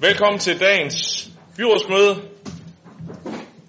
Velkommen 0.00 0.38
til 0.38 0.60
dagens 0.60 1.30
byrådsmøde. 1.56 2.14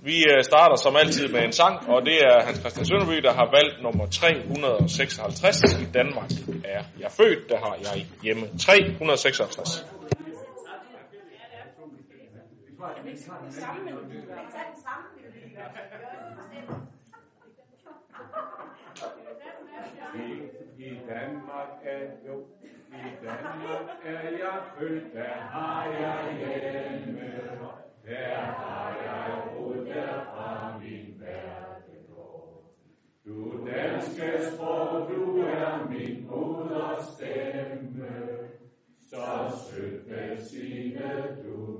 Vi 0.04 0.25
øh, 0.31 0.43
starter 0.43 0.75
som 0.75 0.96
altid 0.96 1.28
med 1.28 1.44
en 1.44 1.52
sang, 1.52 1.89
og 1.89 2.05
det 2.05 2.17
er 2.21 2.46
Hans 2.46 2.60
Christian 2.60 2.86
Sønderby, 2.86 3.21
der 3.23 3.33
har 3.33 3.49
valgt 3.52 3.83
nummer 3.83 4.05
356 4.05 5.61
i 5.82 5.86
Danmark. 5.93 6.32
Er 6.65 6.83
jeg 7.00 7.11
født, 7.11 7.50
der 7.50 7.57
har 7.57 7.78
jeg 7.82 8.05
hjemme 8.23 8.47
356. 8.60 9.86
I 20.79 20.97
Danmark 21.10 21.69
er 21.83 22.01
jo, 22.28 22.46
i 22.93 23.25
Danmark 23.25 24.06
er 24.06 24.29
jeg 24.29 24.61
født, 24.78 25.14
der 25.14 25.34
har 25.34 25.86
jeg 25.86 26.38
hjemme. 26.38 27.32
Der 28.06 28.36
har 28.36 28.96
jeg 29.04 29.43
boet, 29.54 29.88
der 29.88 30.24
fra 30.24 30.78
min 30.82 31.16
verden 31.20 32.16
går. 32.16 32.73
Du 33.25 33.67
danske 33.67 34.31
sprog, 34.52 35.09
du 35.09 35.42
er 35.42 35.88
min 35.89 36.28
moders 36.30 37.06
stemme. 37.06 38.08
Så 39.09 39.25
sødt 39.72 40.09
velsignet 40.09 41.38
du 41.44 41.78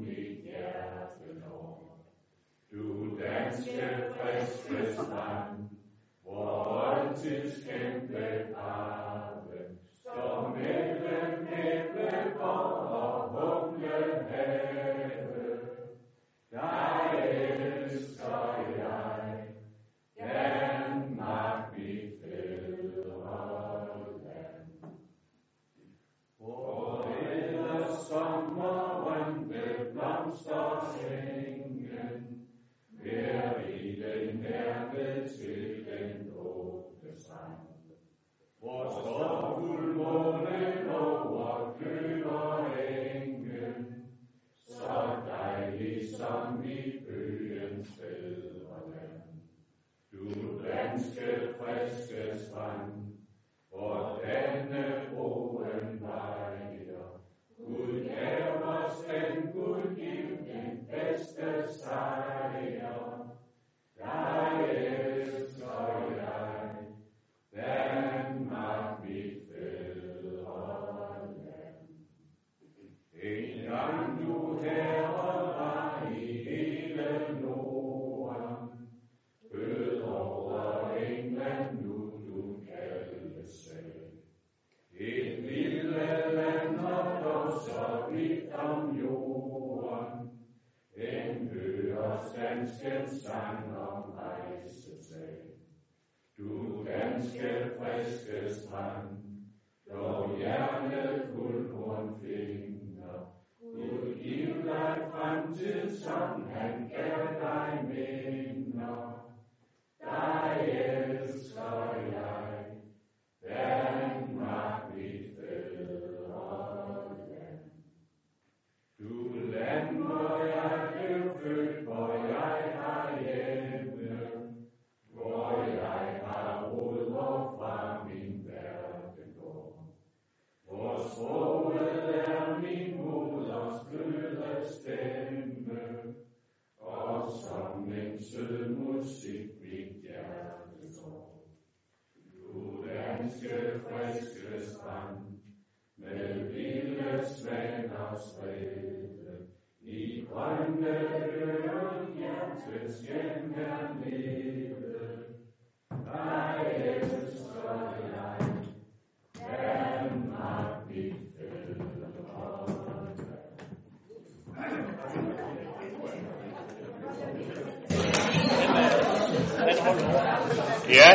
Ja. 170.89 171.12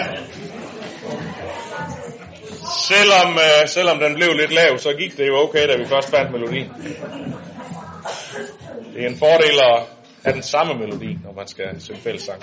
Selvom, 2.88 3.38
øh, 3.38 3.68
selvom 3.68 3.98
den 3.98 4.14
blev 4.14 4.28
lidt 4.32 4.52
lav, 4.52 4.78
så 4.78 4.92
gik 4.92 5.16
det 5.16 5.28
jo 5.28 5.36
okay, 5.36 5.68
da 5.68 5.76
vi 5.76 5.86
først 5.86 6.10
fandt 6.10 6.32
melodien. 6.32 6.72
Det 8.94 9.04
er 9.04 9.08
en 9.08 9.16
fordel 9.16 9.60
at 9.60 9.82
have 10.24 10.34
den 10.34 10.42
samme 10.42 10.74
melodi, 10.74 11.18
når 11.24 11.32
man 11.32 11.46
skal 11.46 11.80
synge 11.80 12.00
fællessang. 12.00 12.42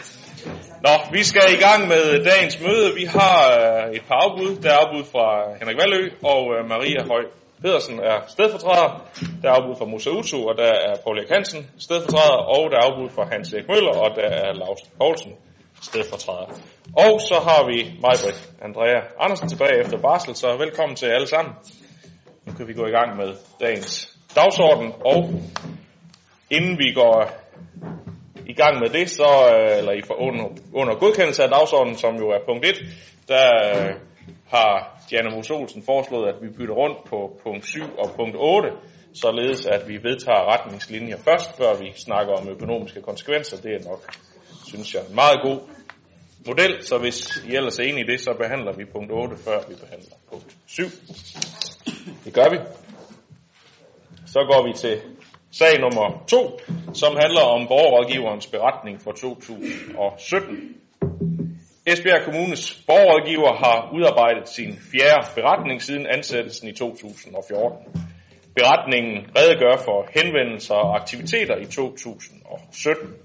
Nå, 0.81 0.89
vi 1.11 1.23
skal 1.23 1.41
i 1.53 1.61
gang 1.65 1.87
med 1.87 2.23
dagens 2.23 2.61
møde. 2.61 2.95
Vi 2.95 3.05
har 3.05 3.37
øh, 3.59 3.95
et 3.95 4.01
par 4.07 4.15
afbud. 4.15 4.55
Der 4.63 4.69
er 4.69 4.77
afbud 4.77 5.03
fra 5.11 5.25
Henrik 5.59 5.77
Valø, 5.77 6.09
og 6.23 6.41
øh, 6.55 6.69
Maria 6.69 7.03
Høj 7.03 7.23
Pedersen 7.61 7.99
er 7.99 8.17
stedfortræder. 8.27 8.89
Der 9.41 9.49
er 9.49 9.53
afbud 9.53 9.75
fra 9.77 9.85
Musa 9.85 10.09
Utu, 10.09 10.49
og 10.49 10.57
der 10.57 10.71
er 10.87 10.95
Paul 11.03 11.17
Erik 11.17 11.29
Hansen 11.29 11.67
stedfortræder, 11.79 12.39
og 12.55 12.71
der 12.71 12.77
er 12.77 12.85
afbud 12.89 13.09
fra 13.15 13.27
Hans 13.31 13.53
Erik 13.53 13.67
Møller, 13.67 13.95
og 14.03 14.15
der 14.15 14.27
er 14.43 14.53
Lars 14.53 14.81
Poulsen 14.97 15.31
stedfortræder. 15.81 16.47
Og 16.97 17.21
så 17.21 17.37
har 17.47 17.61
vi 17.71 17.77
Majbrit 18.01 18.51
Andrea 18.61 19.01
Andersen 19.19 19.49
tilbage 19.49 19.79
efter 19.79 19.97
barsel, 19.97 20.35
så 20.35 20.57
velkommen 20.57 20.95
til 20.95 21.05
alle 21.05 21.27
sammen. 21.27 21.53
Nu 22.45 22.53
kan 22.53 22.67
vi 22.67 22.73
gå 22.73 22.85
i 22.85 22.91
gang 22.91 23.17
med 23.17 23.33
dagens 23.59 24.17
dagsorden, 24.35 24.93
og 25.05 25.19
inden 26.49 26.77
vi 26.77 26.93
går 26.93 27.31
i 28.47 28.53
gang 28.53 28.79
med 28.79 28.89
det, 28.89 29.09
så, 29.09 29.29
øh, 29.53 29.77
eller 29.77 29.91
i 29.91 30.01
for, 30.07 30.13
under, 30.27 30.45
under 30.73 30.95
godkendelse 30.95 31.43
af 31.43 31.49
dagsordenen, 31.49 31.97
som 31.97 32.15
jo 32.15 32.29
er 32.29 32.39
punkt 32.45 32.65
1, 32.65 32.75
der 33.27 33.47
øh, 33.69 33.93
har 34.49 35.01
Diana 35.09 35.29
Mus 35.35 35.49
Olsen 35.49 35.83
foreslået, 35.85 36.27
at 36.33 36.41
vi 36.41 36.49
bytter 36.57 36.73
rundt 36.73 36.97
på 37.09 37.39
punkt 37.43 37.65
7 37.65 37.81
og 37.97 38.09
punkt 38.15 38.35
8, 38.39 38.69
således 39.13 39.65
at 39.65 39.87
vi 39.87 40.03
vedtager 40.03 40.51
retningslinjer 40.53 41.17
først, 41.17 41.57
før 41.57 41.73
vi 41.81 41.93
snakker 41.95 42.33
om 42.33 42.49
økonomiske 42.49 43.01
konsekvenser. 43.01 43.57
Det 43.57 43.71
er 43.75 43.89
nok, 43.89 44.01
synes 44.67 44.93
jeg, 44.93 45.01
en 45.09 45.15
meget 45.15 45.39
god 45.43 45.59
model, 46.47 46.83
så 46.83 46.97
hvis 46.97 47.43
I 47.49 47.55
ellers 47.55 47.79
er 47.79 47.83
enige 47.83 48.03
i 48.03 48.11
det, 48.11 48.19
så 48.19 48.33
behandler 48.33 48.71
vi 48.71 48.85
punkt 48.85 49.11
8, 49.11 49.35
før 49.45 49.59
vi 49.69 49.75
behandler 49.75 50.15
punkt 50.29 50.57
7. 50.67 50.83
Det 52.25 52.33
gør 52.33 52.49
vi. 52.49 52.57
Så 54.25 54.39
går 54.51 54.67
vi 54.67 54.73
til 54.73 55.01
sag 55.51 55.79
nummer 55.79 56.23
2, 56.27 56.59
som 56.93 57.15
handler 57.15 57.41
om 57.41 57.67
borgerrådgiverens 57.67 58.47
beretning 58.47 59.01
for 59.01 59.11
2017. 59.11 60.75
Esbjerg 61.85 62.23
Kommunes 62.25 62.83
borgerrådgiver 62.87 63.53
har 63.53 63.89
udarbejdet 63.93 64.49
sin 64.49 64.79
fjerde 64.91 65.27
beretning 65.35 65.81
siden 65.81 66.07
ansættelsen 66.07 66.67
i 66.67 66.73
2014. 66.73 67.77
Beretningen 68.55 69.15
redegør 69.37 69.77
for 69.85 70.07
henvendelser 70.17 70.75
og 70.75 70.95
aktiviteter 70.95 71.57
i 71.57 71.65
2017. 71.65 73.15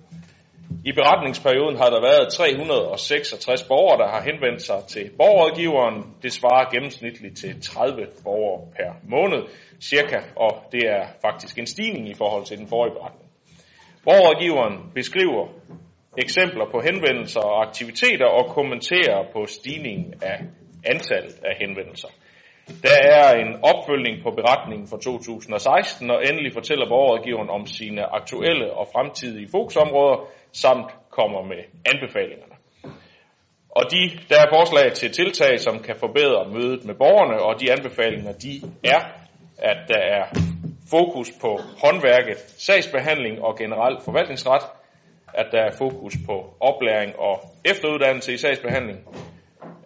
I 0.85 0.93
beretningsperioden 0.93 1.77
har 1.77 1.91
der 1.91 2.01
været 2.01 2.33
366 2.33 3.63
borgere, 3.63 3.99
der 4.03 4.09
har 4.15 4.23
henvendt 4.31 4.63
sig 4.63 4.81
til 4.89 5.11
borgerrådgiveren. 5.19 6.15
Det 6.23 6.33
svarer 6.33 6.71
gennemsnitligt 6.71 7.37
til 7.37 7.63
30 7.63 8.07
borgere 8.25 8.61
per 8.77 8.91
måned 9.15 9.43
cirka, 9.91 10.19
og 10.37 10.53
det 10.73 10.83
er 10.97 11.03
faktisk 11.27 11.59
en 11.59 11.67
stigning 11.67 12.09
i 12.09 12.15
forhold 12.15 12.45
til 12.45 12.59
den 12.59 12.69
forrige 12.69 12.95
beretning. 12.95 13.31
Borgerrådgiveren 14.05 14.77
beskriver 14.95 15.45
eksempler 16.19 16.67
på 16.71 16.81
henvendelser 16.81 17.41
og 17.41 17.67
aktiviteter 17.67 18.27
og 18.27 18.45
kommenterer 18.57 19.21
på 19.33 19.47
stigningen 19.47 20.15
af 20.23 20.39
antallet 20.85 21.37
af 21.45 21.55
henvendelser. 21.61 22.09
Der 22.87 22.99
er 23.19 23.29
en 23.43 23.53
opfølgning 23.71 24.23
på 24.23 24.31
beretningen 24.31 24.87
for 24.89 24.97
2016, 24.97 26.11
og 26.11 26.23
endelig 26.29 26.53
fortæller 26.53 26.89
borgerrådgiveren 26.89 27.51
om 27.51 27.67
sine 27.67 28.03
aktuelle 28.19 28.73
og 28.73 28.87
fremtidige 28.95 29.49
fokusområder, 29.51 30.19
samt 30.63 30.91
kommer 31.11 31.43
med 31.43 31.63
anbefalingerne. 31.93 32.57
Og 33.71 33.85
de, 33.91 34.03
der 34.29 34.39
er 34.41 34.49
forslag 34.57 34.93
til 34.93 35.13
tiltag, 35.13 35.61
som 35.61 35.83
kan 35.83 35.97
forbedre 35.97 36.49
mødet 36.53 36.85
med 36.85 36.95
borgerne, 36.95 37.43
og 37.43 37.61
de 37.61 37.73
anbefalinger, 37.73 38.33
de 38.33 38.53
er, 38.85 39.01
at 39.59 39.79
der 39.89 40.03
er 40.17 40.25
fokus 40.91 41.31
på 41.41 41.61
håndværket, 41.83 42.39
sagsbehandling 42.59 43.43
og 43.43 43.59
generel 43.59 43.97
forvaltningsret, 44.05 44.63
at 45.35 45.47
der 45.53 45.61
er 45.61 45.71
fokus 45.79 46.15
på 46.27 46.57
oplæring 46.61 47.19
og 47.19 47.41
efteruddannelse 47.65 48.33
i 48.33 48.37
sagsbehandling, 48.37 48.99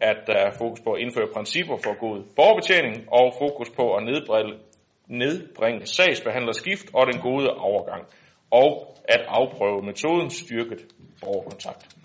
at 0.01 0.17
der 0.27 0.39
er 0.47 0.51
fokus 0.59 0.81
på 0.81 0.93
at 0.93 1.01
indføre 1.01 1.29
principper 1.35 1.77
for 1.85 1.95
god 1.99 2.23
borgerbetjening 2.37 3.13
og 3.13 3.35
fokus 3.39 3.71
på 3.71 3.95
at 3.95 4.05
nedbringe, 4.05 4.55
nedbringe 5.07 5.87
sagsbehandlerskift 5.87 6.87
og 6.95 7.07
den 7.13 7.21
gode 7.21 7.51
overgang, 7.51 8.07
og 8.51 8.97
at 9.05 9.21
afprøve 9.29 9.83
metoden 9.83 10.31
styrket 10.31 10.87
borgerkontakt. 11.21 11.97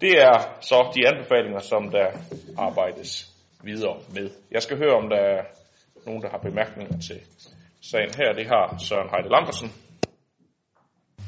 Det 0.00 0.10
er 0.10 0.58
så 0.60 0.92
de 0.94 1.08
anbefalinger, 1.08 1.58
som 1.58 1.90
der 1.90 2.06
arbejdes 2.58 3.30
videre 3.62 3.96
med. 4.14 4.30
Jeg 4.50 4.62
skal 4.62 4.76
høre, 4.76 4.94
om 4.94 5.08
der 5.08 5.16
er 5.16 5.42
nogen, 6.06 6.22
der 6.22 6.30
har 6.30 6.38
bemærkninger 6.38 6.98
til 6.98 7.20
sagen 7.80 8.10
her. 8.16 8.32
Det 8.32 8.46
har 8.46 8.78
Søren 8.78 9.08
Heide 9.10 9.28
Lambersen. 9.28 9.72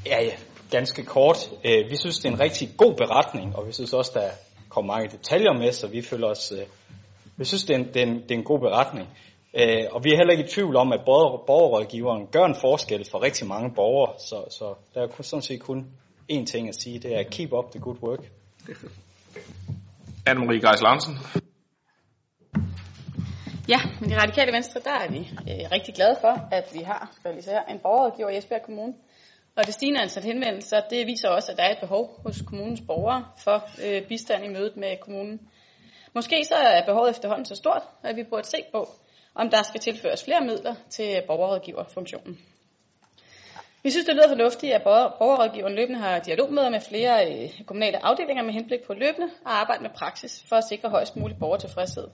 Ja, 0.06 0.22
ja, 0.22 0.36
ganske 0.70 1.04
kort. 1.04 1.50
Øh, 1.64 1.90
vi 1.90 1.96
synes, 1.96 2.18
det 2.18 2.28
er 2.28 2.32
en 2.32 2.40
rigtig 2.40 2.68
god 2.76 2.94
beretning, 2.94 3.56
og 3.56 3.66
vi 3.66 3.72
synes 3.72 3.92
også, 3.92 4.10
der 4.14 4.30
kommer 4.68 4.94
mange 4.94 5.08
detaljer 5.08 5.52
med, 5.52 5.72
så 5.72 5.86
vi 5.88 6.02
føler 6.02 6.26
os, 6.26 6.52
øh, 6.52 6.66
vi 7.36 7.44
synes, 7.44 7.64
det 7.64 7.74
er 7.74 7.78
en, 7.78 7.86
det 7.94 7.96
er 7.96 8.06
en, 8.06 8.22
det 8.22 8.30
er 8.30 8.38
en 8.38 8.44
god 8.44 8.60
beretning. 8.60 9.08
Og 9.90 10.04
vi 10.04 10.12
er 10.12 10.16
heller 10.16 10.32
ikke 10.32 10.44
i 10.44 10.48
tvivl 10.48 10.76
om, 10.76 10.92
at 10.92 11.00
borgerrådgiveren 11.04 12.26
gør 12.26 12.44
en 12.44 12.54
forskel 12.60 13.06
for 13.10 13.22
rigtig 13.22 13.46
mange 13.46 13.74
borgere, 13.74 14.18
så, 14.18 14.44
så 14.50 14.74
der 14.94 15.02
er 15.02 15.22
sådan 15.22 15.42
set 15.42 15.60
kun 15.60 15.86
én 16.32 16.44
ting 16.44 16.68
at 16.68 16.82
sige, 16.82 16.98
det 16.98 17.16
er 17.18 17.22
keep 17.22 17.52
up 17.52 17.70
the 17.70 17.80
good 17.80 17.96
work. 18.02 18.20
Anne-Marie 20.28 20.60
Geis 20.68 20.82
Larsen. 20.82 21.14
Ja, 23.68 23.80
men 24.00 24.10
i 24.10 24.14
Radikale 24.14 24.52
Venstre, 24.52 24.80
der 24.84 24.90
er 24.90 25.10
vi 25.10 25.18
øh, 25.18 25.70
rigtig 25.72 25.94
glade 25.94 26.16
for, 26.20 26.48
at 26.52 26.70
vi 26.72 26.78
har 26.78 27.10
skal 27.12 27.34
jeg 27.34 27.44
sige, 27.44 27.70
en 27.70 27.78
borgerrådgiver 27.78 28.28
i 28.28 28.36
Esbjerg 28.38 28.62
Kommune. 28.62 28.94
Og 29.56 29.66
det 29.66 29.74
stigende 29.74 30.00
antal 30.00 30.22
henvendelser, 30.22 30.80
det 30.90 31.06
viser 31.06 31.28
også, 31.28 31.52
at 31.52 31.58
der 31.58 31.64
er 31.64 31.70
et 31.70 31.80
behov 31.80 32.20
hos 32.22 32.42
kommunens 32.42 32.82
borgere 32.86 33.24
for 33.44 33.68
øh, 33.84 34.08
bistand 34.08 34.44
i 34.44 34.48
mødet 34.48 34.76
med 34.76 34.96
kommunen. 35.00 35.40
Måske 36.14 36.44
så 36.44 36.54
er 36.54 36.86
behovet 36.86 37.10
efterhånden 37.10 37.44
så 37.44 37.54
stort, 37.54 37.82
at 38.02 38.16
vi 38.16 38.24
burde 38.30 38.46
se 38.46 38.56
på, 38.72 38.88
om 39.40 39.50
der 39.50 39.62
skal 39.62 39.80
tilføres 39.80 40.24
flere 40.24 40.40
midler 40.40 40.74
til 40.90 41.22
borgerrådgiverfunktionen. 41.26 42.38
Vi 43.82 43.90
synes, 43.90 44.06
det 44.06 44.14
lyder 44.14 44.28
fornuftigt, 44.28 44.72
at 44.72 44.82
borgerrådgiveren 44.82 45.74
løbende 45.74 45.98
har 45.98 46.18
dialogmøder 46.18 46.70
med 46.70 46.80
flere 46.80 47.14
øh, 47.30 47.66
kommunale 47.66 48.04
afdelinger 48.04 48.42
med 48.42 48.52
henblik 48.52 48.82
på 48.86 48.94
løbende 48.94 49.26
at 49.26 49.52
arbejde 49.62 49.82
med 49.82 49.90
praksis 49.90 50.44
for 50.48 50.56
at 50.56 50.64
sikre 50.64 50.88
højst 50.90 51.16
mulig 51.16 51.36
borgertilfredshed. 51.38 52.08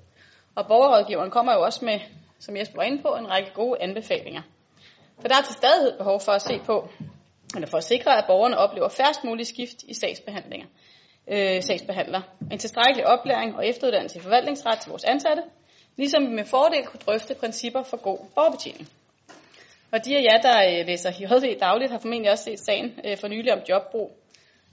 Og 0.54 0.66
borgerrådgiveren 0.66 1.30
kommer 1.30 1.52
jo 1.52 1.62
også 1.62 1.84
med, 1.84 2.00
som 2.38 2.56
Jesper 2.56 2.76
var 2.76 2.82
inde 2.82 3.02
på, 3.02 3.08
en 3.08 3.30
række 3.30 3.50
gode 3.54 3.82
anbefalinger. 3.82 4.42
For 5.20 5.28
der 5.28 5.34
er 5.34 5.42
til 5.42 5.54
stadighed 5.54 5.98
behov 5.98 6.20
for 6.20 6.32
at 6.32 6.42
se 6.42 6.60
på, 6.66 6.88
eller 7.54 7.68
for 7.68 7.78
at 7.78 7.84
sikre, 7.84 8.18
at 8.18 8.24
borgerne 8.26 8.58
oplever 8.58 8.88
færrest 8.88 9.24
mulig 9.24 9.46
skift 9.46 9.82
i 9.82 9.94
sagsbehandlinger, 9.94 10.66
øh, 11.28 11.62
sagsbehandler. 11.62 12.20
En 12.52 12.58
tilstrækkelig 12.58 13.06
oplæring 13.06 13.56
og 13.56 13.66
efteruddannelse 13.66 14.18
i 14.18 14.22
forvaltningsret 14.22 14.78
til 14.78 14.90
vores 14.90 15.04
ansatte, 15.04 15.42
ligesom 15.96 16.30
vi 16.30 16.34
med 16.34 16.44
fordel 16.44 16.86
kunne 16.86 17.00
drøfte 17.06 17.34
principper 17.34 17.82
for 17.82 17.96
god 17.96 18.18
borgerbetjening. 18.34 18.88
Og 19.92 20.04
de 20.04 20.16
af 20.16 20.22
jer, 20.22 20.40
der 20.40 20.80
øh, 20.80 20.86
læser 20.86 21.10
JV 21.20 21.58
dagligt, 21.60 21.90
har 21.90 21.98
formentlig 21.98 22.32
også 22.32 22.44
set 22.44 22.60
sagen 22.60 23.00
øh, 23.04 23.18
for 23.18 23.28
nylig 23.28 23.52
om 23.52 23.60
jobbrug. 23.68 24.16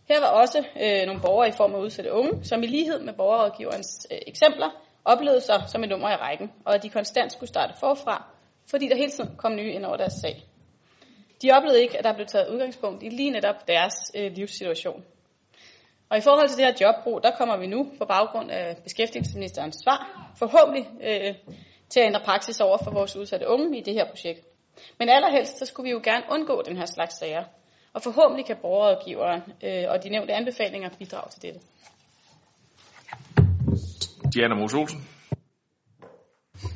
Her 0.07 0.19
var 0.19 0.27
også 0.27 0.65
øh, 0.81 1.05
nogle 1.05 1.21
borgere 1.21 1.47
i 1.47 1.51
form 1.51 1.75
af 1.75 1.79
udsatte 1.79 2.11
unge, 2.11 2.45
som 2.45 2.63
i 2.63 2.67
lighed 2.67 2.99
med 2.99 3.13
borgerrådgiverens 3.13 4.07
øh, 4.11 4.17
eksempler, 4.27 4.69
oplevede 5.05 5.41
sig 5.41 5.63
som 5.67 5.83
et 5.83 5.89
nummer 5.89 6.09
i 6.09 6.15
rækken, 6.15 6.51
og 6.65 6.75
at 6.75 6.83
de 6.83 6.89
konstant 6.89 7.31
skulle 7.31 7.49
starte 7.49 7.73
forfra, 7.79 8.25
fordi 8.69 8.89
der 8.89 8.95
hele 8.95 9.11
tiden 9.11 9.35
kom 9.37 9.55
nye 9.55 9.71
ind 9.71 9.85
over 9.85 9.97
deres 9.97 10.13
sag. 10.13 10.43
De 11.41 11.51
oplevede 11.51 11.81
ikke, 11.81 11.97
at 11.97 12.03
der 12.03 12.13
blev 12.13 12.27
taget 12.27 12.49
udgangspunkt 12.53 13.03
i 13.03 13.09
lige 13.09 13.31
netop 13.31 13.67
deres 13.67 13.93
øh, 14.15 14.31
livssituation. 14.31 15.03
Og 16.13 16.19
i 16.19 16.21
forhold 16.21 16.49
til 16.49 16.57
det 16.57 16.65
her 16.65 16.73
jobbrug, 16.81 17.23
der 17.23 17.31
kommer 17.37 17.57
vi 17.57 17.67
nu 17.67 17.91
på 17.99 18.05
baggrund 18.05 18.51
af 18.51 18.77
beskæftigelsesministerens 18.83 19.75
svar, 19.83 19.99
forhåbentlig 20.35 20.85
øh, 21.03 21.35
til 21.89 21.99
at 21.99 22.05
ændre 22.05 22.21
praksis 22.25 22.59
over 22.59 22.77
for 22.83 22.91
vores 22.91 23.15
udsatte 23.15 23.47
unge 23.47 23.77
i 23.77 23.81
det 23.81 23.93
her 23.93 24.09
projekt. 24.09 24.39
Men 24.99 25.09
allerhelst, 25.09 25.59
så 25.59 25.65
skulle 25.65 25.83
vi 25.83 25.91
jo 25.91 26.01
gerne 26.03 26.23
undgå 26.31 26.61
den 26.65 26.77
her 26.77 26.85
slags 26.85 27.15
sager. 27.15 27.43
Og 27.93 28.01
forhåbentlig 28.01 28.45
kan 28.45 28.55
borgerrådgiveren 28.61 29.41
øh, 29.63 29.83
og 29.89 30.03
de 30.03 30.09
nævnte 30.09 30.33
anbefalinger 30.33 30.89
bidrage 30.99 31.29
til 31.31 31.41
dette. 31.41 31.59
Diana 34.33 34.55
Mose 34.55 34.77
Olsen. 34.77 34.99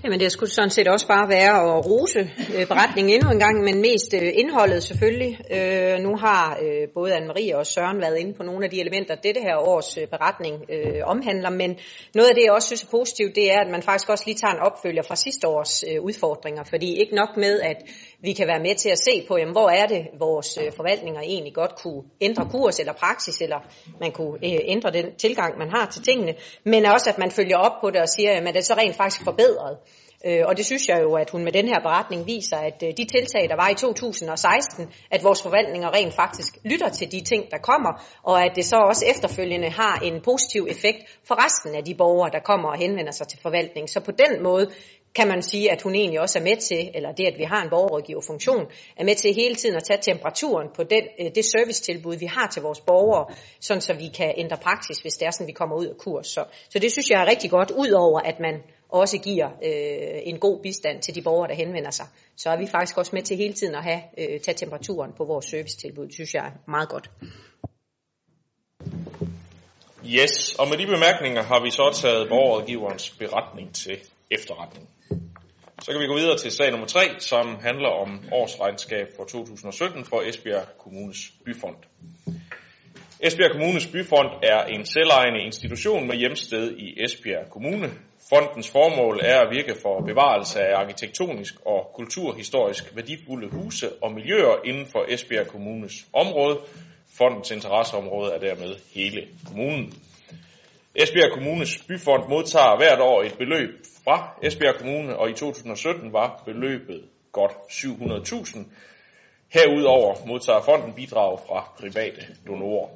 Jamen 0.04 0.20
det 0.20 0.32
skulle 0.32 0.50
sådan 0.50 0.70
set 0.70 0.88
også 0.88 1.08
bare 1.08 1.30
være 1.30 1.78
at 1.78 1.86
rose 1.86 2.20
øh, 2.56 2.68
beretningen 2.68 3.14
endnu 3.14 3.32
en 3.32 3.40
gang, 3.40 3.64
men 3.64 3.82
mest 3.82 4.14
øh, 4.14 4.32
indholdet 4.34 4.84
selvfølgelig. 4.84 5.40
Øh, 5.58 6.00
nu 6.00 6.16
har 6.18 6.60
øh, 6.64 6.88
både 6.94 7.16
Anne-Marie 7.18 7.56
og 7.56 7.66
Søren 7.66 8.02
været 8.02 8.18
inde 8.18 8.34
på 8.34 8.44
nogle 8.44 8.66
af 8.66 8.70
de 8.72 8.82
elementer, 8.82 9.16
dette 9.16 9.42
her 9.42 9.58
års 9.58 9.98
øh, 9.98 10.08
beretning 10.08 10.56
øh, 10.70 11.02
omhandler, 11.04 11.50
men 11.50 11.78
noget 12.16 12.30
af 12.30 12.36
det, 12.36 12.44
jeg 12.44 12.52
også 12.52 12.68
synes 12.68 12.84
er 12.84 12.88
positivt, 12.92 13.36
det 13.36 13.52
er, 13.52 13.60
at 13.60 13.72
man 13.72 13.82
faktisk 13.82 14.10
også 14.10 14.24
lige 14.28 14.38
tager 14.38 14.54
en 14.54 14.60
opfølger 14.60 15.04
fra 15.04 15.16
sidste 15.16 15.48
års 15.48 15.84
øh, 15.90 16.04
udfordringer, 16.04 16.64
fordi 16.64 16.90
ikke 17.02 17.16
nok 17.16 17.38
med, 17.38 17.60
at 17.62 17.78
vi 18.22 18.34
kan 18.34 18.48
være 18.48 18.60
med 18.60 18.76
til 18.76 18.90
at 18.90 19.00
se 19.00 19.26
på, 19.28 19.38
jamen, 19.38 19.52
hvor 19.52 19.70
er 19.70 19.86
det, 19.86 20.08
vores 20.20 20.58
øh, 20.58 20.72
forvaltninger 20.76 21.22
egentlig 21.22 21.54
godt 21.54 21.76
kunne 21.76 22.04
ændre 22.22 22.50
kurs 22.52 22.80
eller 22.80 22.94
praksis, 22.94 23.42
eller 23.42 23.60
man 24.00 24.12
kunne 24.12 24.38
øh, 24.46 24.60
ændre 24.64 24.92
den 24.92 25.16
tilgang, 25.16 25.58
man 25.58 25.70
har 25.70 25.86
til 25.86 26.04
tingene, 26.04 26.34
men 26.64 26.86
også, 26.86 27.10
at 27.10 27.18
man 27.18 27.32
følger 27.32 27.58
op 27.58 27.82
på 27.82 27.90
det 27.90 28.02
og 28.02 28.10
siger, 28.10 28.32
at 28.32 28.46
det 28.46 28.58
er 28.58 28.62
så 28.62 28.74
rent 28.74 28.96
faktisk 28.96 29.24
forbedret. 29.24 29.78
Øh, 30.26 30.44
og 30.46 30.58
det 30.58 30.66
synes 30.66 30.90
jeg 30.90 31.00
jo, 31.02 31.14
at 31.14 31.30
hun 31.30 31.44
med 31.44 31.52
den 31.52 31.68
her 31.68 31.80
beretning 31.80 32.28
viser, 32.28 32.58
at 32.58 32.82
de 32.82 33.06
tiltag, 33.06 33.50
der 33.50 33.56
var 33.56 33.70
i 33.70 33.76
2016, 33.76 34.90
at 35.12 35.24
vores 35.24 35.42
forvaltninger 35.42 35.94
rent 35.94 36.14
faktisk 36.14 36.58
lytter 36.64 36.90
til 36.90 37.12
de 37.12 37.22
ting, 37.22 37.52
der 37.52 37.58
kommer, 37.58 38.04
og 38.24 38.46
at 38.46 38.52
det 38.56 38.66
så 38.66 38.76
også 38.76 39.06
efterfølgende 39.16 39.70
har 39.70 40.00
en 40.04 40.22
positiv 40.22 40.68
effekt 40.70 40.98
for 41.28 41.46
resten 41.46 41.76
af 41.76 41.84
de 41.84 41.96
borgere, 41.96 42.30
der 42.34 42.40
kommer 42.40 42.70
og 42.70 42.78
henvender 42.78 43.12
sig 43.12 43.28
til 43.28 43.40
forvaltning. 43.42 43.90
Så 43.90 44.00
på 44.00 44.12
den 44.12 44.44
måde 44.44 44.72
kan 45.16 45.28
man 45.28 45.42
sige, 45.42 45.72
at 45.72 45.82
hun 45.82 45.96
egentlig 45.96 46.22
også 46.22 46.40
er 46.40 46.44
med 46.44 46.58
til, 46.58 46.92
eller 46.94 47.12
det, 47.12 47.26
at 47.26 47.38
vi 47.38 47.44
har 47.44 47.64
en 47.64 47.70
borgerrådgiverfunktion, 47.70 48.66
er 48.98 49.04
med 49.04 49.16
til 49.16 49.34
hele 49.34 49.56
tiden 49.56 49.76
at 49.76 49.84
tage 49.84 50.00
temperaturen 50.02 50.68
på 50.76 50.84
den, 50.84 51.04
øh, 51.20 51.32
det 51.36 51.46
servicetilbud, 51.46 52.16
vi 52.16 52.26
har 52.26 52.48
til 52.48 52.62
vores 52.62 52.80
borgere, 52.80 53.26
sådan 53.60 53.82
så 53.82 53.94
vi 53.94 54.08
kan 54.08 54.34
ændre 54.38 54.58
praksis, 54.58 54.98
hvis 54.98 55.14
det 55.14 55.26
er 55.26 55.32
sådan, 55.32 55.48
vi 55.48 55.52
kommer 55.52 55.76
ud 55.76 55.86
af 55.86 55.98
kurs. 55.98 56.28
Så, 56.28 56.44
så 56.70 56.80
det 56.80 56.92
synes 56.92 57.10
jeg 57.10 57.22
er 57.22 57.26
rigtig 57.26 57.50
godt, 57.50 57.72
udover 57.72 58.20
at 58.20 58.40
man 58.40 58.64
også 58.90 59.18
giver 59.18 59.48
øh, 59.48 60.20
en 60.24 60.40
god 60.40 60.60
bistand 60.64 61.02
til 61.02 61.16
de 61.16 61.22
borgere, 61.22 61.48
der 61.48 61.56
henvender 61.56 61.92
sig. 61.92 62.06
Så 62.38 62.50
er 62.50 62.58
vi 62.58 62.68
faktisk 62.68 62.98
også 62.98 63.12
med 63.14 63.22
til 63.22 63.38
hele 63.38 63.54
tiden 63.54 63.76
at 63.76 63.84
have, 63.84 64.02
øh, 64.18 64.40
tage 64.40 64.56
temperaturen 64.56 65.12
på 65.18 65.24
vores 65.26 65.46
servicetilbud. 65.46 66.06
Det 66.06 66.14
synes 66.14 66.34
jeg 66.34 66.46
er 66.46 66.52
meget 66.72 66.90
godt. 66.90 67.10
Yes, 70.06 70.56
og 70.60 70.68
med 70.70 70.78
de 70.78 70.86
bemærkninger 70.86 71.44
har 71.44 71.64
vi 71.64 71.72
så 71.72 72.00
taget 72.02 72.30
borgerrådgiverens 72.30 73.10
beretning 73.10 73.76
til 73.76 73.98
efterretning. 74.32 74.90
Så 75.82 75.92
kan 75.92 76.02
vi 76.02 76.08
gå 76.08 76.16
videre 76.16 76.38
til 76.38 76.52
sag 76.52 76.72
nummer 76.72 76.88
3, 76.88 77.00
som 77.20 77.56
handler 77.62 77.90
om 77.90 78.24
årsregnskab 78.32 79.08
for 79.16 79.24
2017 79.24 80.06
for 80.06 80.22
Esbjerg 80.22 80.68
Kommunes 80.78 81.32
Byfond. 81.46 81.76
Esbjerg 83.20 83.52
Kommunes 83.52 83.88
Byfond 83.88 84.28
er 84.44 84.64
en 84.64 84.86
selvejende 84.86 85.42
institution 85.46 86.08
med 86.08 86.16
hjemsted 86.16 86.78
i 86.78 87.04
Esbjerg 87.04 87.50
Kommune. 87.50 87.92
Fondens 88.30 88.72
formål 88.72 89.20
er 89.24 89.40
at 89.40 89.52
virke 89.52 89.76
for 89.82 90.02
bevarelse 90.06 90.60
af 90.60 90.80
arkitektonisk 90.80 91.54
og 91.66 91.92
kulturhistorisk 91.96 92.96
værdifulde 92.96 93.48
huse 93.48 94.04
og 94.04 94.12
miljøer 94.12 94.56
inden 94.66 94.86
for 94.86 95.06
Esbjerg 95.08 95.48
Kommunes 95.48 95.94
område. 96.14 96.60
Fondens 97.18 97.52
interesseområde 97.52 98.34
er 98.34 98.40
dermed 98.40 98.76
hele 98.94 99.28
kommunen. 99.46 99.94
Esbjerg 101.00 101.32
Kommunes 101.32 101.84
byfond 101.88 102.30
modtager 102.30 102.78
hvert 102.78 103.00
år 103.00 103.24
et 103.24 103.38
beløb 103.38 103.70
fra 104.04 104.40
Esbjerg 104.44 104.76
Kommune, 104.76 105.18
og 105.18 105.30
i 105.30 105.34
2017 105.34 106.14
var 106.14 106.42
beløbet 106.46 107.04
godt 107.32 107.52
700.000. 107.52 108.60
Herudover 109.54 110.16
modtager 110.28 110.62
fonden 110.62 110.94
bidrag 110.94 111.40
fra 111.48 111.72
private 111.80 112.22
donorer. 112.48 112.90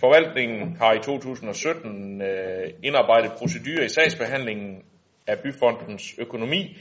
Forvaltningen 0.00 0.76
har 0.76 0.92
i 0.92 1.02
2017 1.02 2.22
øh, 2.22 2.70
indarbejdet 2.82 3.32
procedurer 3.38 3.84
i 3.84 3.88
sagsbehandlingen 3.88 4.82
af 5.26 5.38
byfondens 5.38 6.14
økonomi 6.18 6.76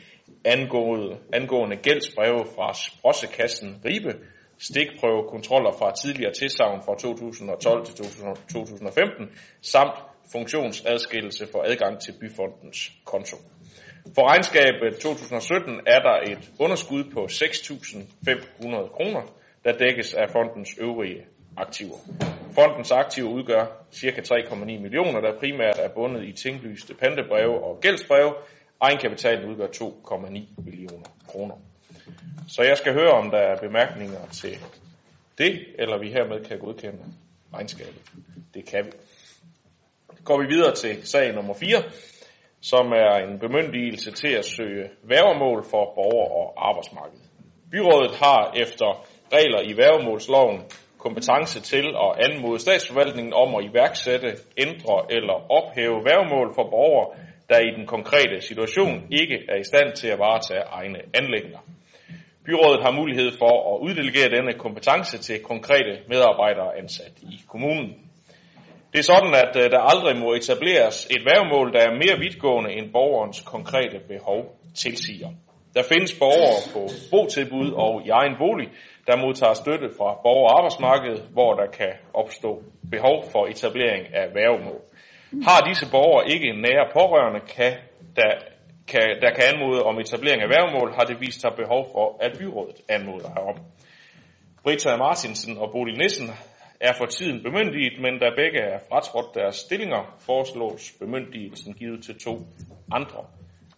angående, 0.45 1.17
angående 1.33 1.75
gældsbreve 1.75 2.45
fra 2.55 2.73
Sprossekassen 2.73 3.81
Ribe, 3.85 4.15
stikprøvekontroller 4.59 5.71
fra 5.71 5.95
tidligere 6.03 6.33
tilsavn 6.33 6.81
fra 6.85 6.95
2012 6.95 7.85
til 7.85 7.95
2015, 7.95 9.29
samt 9.61 10.10
funktionsadskillelse 10.31 11.47
for 11.51 11.63
adgang 11.63 11.99
til 11.99 12.13
byfondens 12.19 12.91
konto. 13.05 13.37
For 14.15 14.29
regnskabet 14.29 14.99
2017 15.01 15.79
er 15.87 15.99
der 15.99 16.31
et 16.31 16.51
underskud 16.59 17.03
på 17.13 17.25
6.500 17.25 18.87
kroner, 18.95 19.21
der 19.63 19.77
dækkes 19.77 20.13
af 20.13 20.29
fondens 20.29 20.69
øvrige 20.79 21.25
aktiver. 21.57 21.97
Fondens 22.55 22.91
aktiver 22.91 23.29
udgør 23.29 23.65
ca. 23.93 24.35
3,9 24.35 24.65
millioner, 24.65 25.21
der 25.21 25.39
primært 25.39 25.79
er 25.79 25.89
bundet 25.89 26.23
i 26.23 26.31
tinglyste 26.31 26.93
pantebreve 26.93 27.63
og 27.63 27.79
gældsbreve. 27.81 28.33
Egenkapitalen 28.81 29.49
udgør 29.49 29.67
2,9 29.67 30.63
millioner 30.65 31.09
kroner. 31.27 31.55
Så 32.47 32.63
jeg 32.63 32.77
skal 32.77 32.93
høre, 32.93 33.11
om 33.11 33.31
der 33.31 33.37
er 33.37 33.57
bemærkninger 33.57 34.27
til 34.33 34.57
det, 35.37 35.65
eller 35.79 35.99
vi 35.99 36.09
hermed 36.09 36.45
kan 36.45 36.59
godkende 36.59 37.03
regnskabet. 37.53 38.01
Det 38.53 38.65
kan 38.65 38.85
vi. 38.85 38.91
Går 40.25 40.41
vi 40.41 40.47
videre 40.47 40.75
til 40.75 41.07
sag 41.07 41.33
nummer 41.35 41.53
4, 41.53 41.83
som 42.61 42.85
er 42.91 43.13
en 43.27 43.39
bemyndigelse 43.39 44.11
til 44.11 44.31
at 44.41 44.45
søge 44.45 44.89
værgemål 45.03 45.63
for 45.71 45.83
borger- 45.95 46.33
og 46.39 46.69
arbejdsmarked. 46.69 47.19
Byrådet 47.71 48.11
har 48.23 48.53
efter 48.63 49.05
regler 49.33 49.61
i 49.61 49.77
værgemålsloven 49.77 50.61
kompetence 50.97 51.61
til 51.61 51.85
at 52.05 52.11
anmode 52.25 52.59
statsforvaltningen 52.59 53.33
om 53.33 53.55
at 53.55 53.65
iværksætte, 53.69 54.29
ændre 54.57 54.95
eller 55.09 55.37
ophæve 55.57 55.99
værgemål 56.09 56.49
for 56.55 56.65
borgere, 56.69 57.07
der 57.49 57.59
i 57.59 57.75
den 57.77 57.85
konkrete 57.87 58.41
situation 58.41 58.95
ikke 59.11 59.37
er 59.49 59.57
i 59.59 59.63
stand 59.63 59.95
til 59.95 60.07
at 60.07 60.19
varetage 60.19 60.63
egne 60.79 60.99
anlægninger. 61.13 61.63
Byrådet 62.45 62.83
har 62.85 62.91
mulighed 62.91 63.31
for 63.41 63.53
at 63.71 63.81
uddelegere 63.85 64.29
denne 64.37 64.53
kompetence 64.53 65.17
til 65.17 65.43
konkrete 65.43 65.93
medarbejdere 66.07 66.77
ansat 66.77 67.15
i 67.21 67.35
kommunen. 67.47 68.10
Det 68.91 68.99
er 68.99 69.03
sådan, 69.03 69.33
at 69.33 69.55
øh, 69.55 69.71
der 69.71 69.79
aldrig 69.79 70.17
må 70.17 70.33
etableres 70.33 71.07
et 71.15 71.25
værgemål, 71.25 71.73
der 71.73 71.79
er 71.79 71.91
mere 72.03 72.17
vidtgående 72.19 72.71
end 72.73 72.91
borgerens 72.91 73.41
konkrete 73.41 73.99
behov 74.07 74.41
tilsiger. 74.75 75.29
Der 75.75 75.83
findes 75.83 76.13
borgere 76.19 76.59
på 76.73 76.81
botilbud 77.11 77.71
og 77.71 78.01
i 78.05 78.09
egen 78.09 78.35
bolig, 78.37 78.67
der 79.07 79.15
modtager 79.17 79.53
støtte 79.53 79.89
fra 79.97 80.09
borger- 80.23 80.49
og 80.49 80.57
arbejdsmarkedet, 80.57 81.21
hvor 81.35 81.53
der 81.53 81.67
kan 81.79 81.93
opstå 82.13 82.63
behov 82.91 83.17
for 83.31 83.47
etablering 83.53 84.03
af 84.13 84.25
værgemål. 84.35 84.81
Har 85.47 85.59
disse 85.69 85.85
borgere 85.91 86.29
ikke 86.33 86.47
en 86.47 86.61
nære 86.61 86.85
pårørende, 86.93 87.41
kan 87.55 87.73
der, 88.15 88.31
kan, 88.87 89.07
der 89.21 89.31
kan 89.35 89.43
anmode 89.53 89.83
om 89.83 89.99
etablering 89.99 90.41
af 90.41 90.49
værgemål, 90.49 90.93
har 90.97 91.05
det 91.09 91.17
vist 91.19 91.41
sig 91.41 91.51
behov 91.61 91.83
for, 91.93 92.17
at 92.25 92.31
byrådet 92.39 92.77
anmoder 92.89 93.29
herom. 93.35 93.57
Britta 94.63 94.95
Martinsen 94.97 95.57
og 95.57 95.71
Bodil 95.71 95.97
Nissen 95.97 96.27
er 96.81 96.93
for 96.93 97.05
tiden 97.05 97.43
bemyndiget, 97.43 98.01
men 98.01 98.19
da 98.19 98.29
begge 98.35 98.59
er 98.59 98.79
fratrådt 98.89 99.35
deres 99.35 99.55
stillinger, 99.55 100.17
foreslås 100.19 100.91
bemyndigelsen 100.99 101.73
givet 101.73 102.03
til 102.03 102.19
to 102.19 102.47
andre 102.91 103.25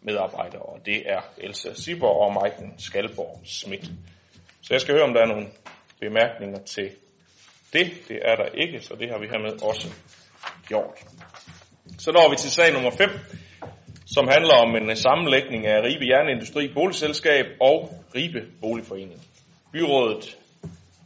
medarbejdere, 0.02 0.62
og 0.62 0.86
det 0.86 1.04
er 1.06 1.22
Elsa 1.38 1.74
Sibor 1.74 2.26
og 2.26 2.34
Maiken 2.34 2.74
Skalborg 2.80 3.40
Schmidt. 3.46 3.86
Så 4.62 4.74
jeg 4.74 4.82
skal 4.82 4.94
høre, 4.96 5.04
om 5.04 5.14
der 5.14 5.22
er 5.22 5.26
nogle 5.26 5.48
bemærkninger 6.00 6.60
til 6.60 6.90
det. 7.74 7.92
Det 8.08 8.20
er 8.22 8.36
der 8.36 8.46
ikke, 8.46 8.80
så 8.80 8.96
det 9.00 9.10
har 9.10 9.20
vi 9.20 9.28
hermed 9.28 9.64
også 9.64 9.88
gjort. 10.68 11.00
Så 12.00 12.12
når 12.12 12.30
vi 12.30 12.36
til 12.36 12.52
sag 12.52 12.74
nummer 12.74 12.92
5, 12.92 13.10
som 14.06 14.28
handler 14.28 14.54
om 14.54 14.76
en 14.76 14.96
sammenlægning 14.96 15.68
af 15.68 15.82
Ribe 15.82 16.06
Jernindustri 16.06 16.74
Boligselskab 16.74 17.46
og 17.62 17.90
Ribe 18.16 18.42
Boligforening. 18.62 19.22
Byrådet 19.72 20.38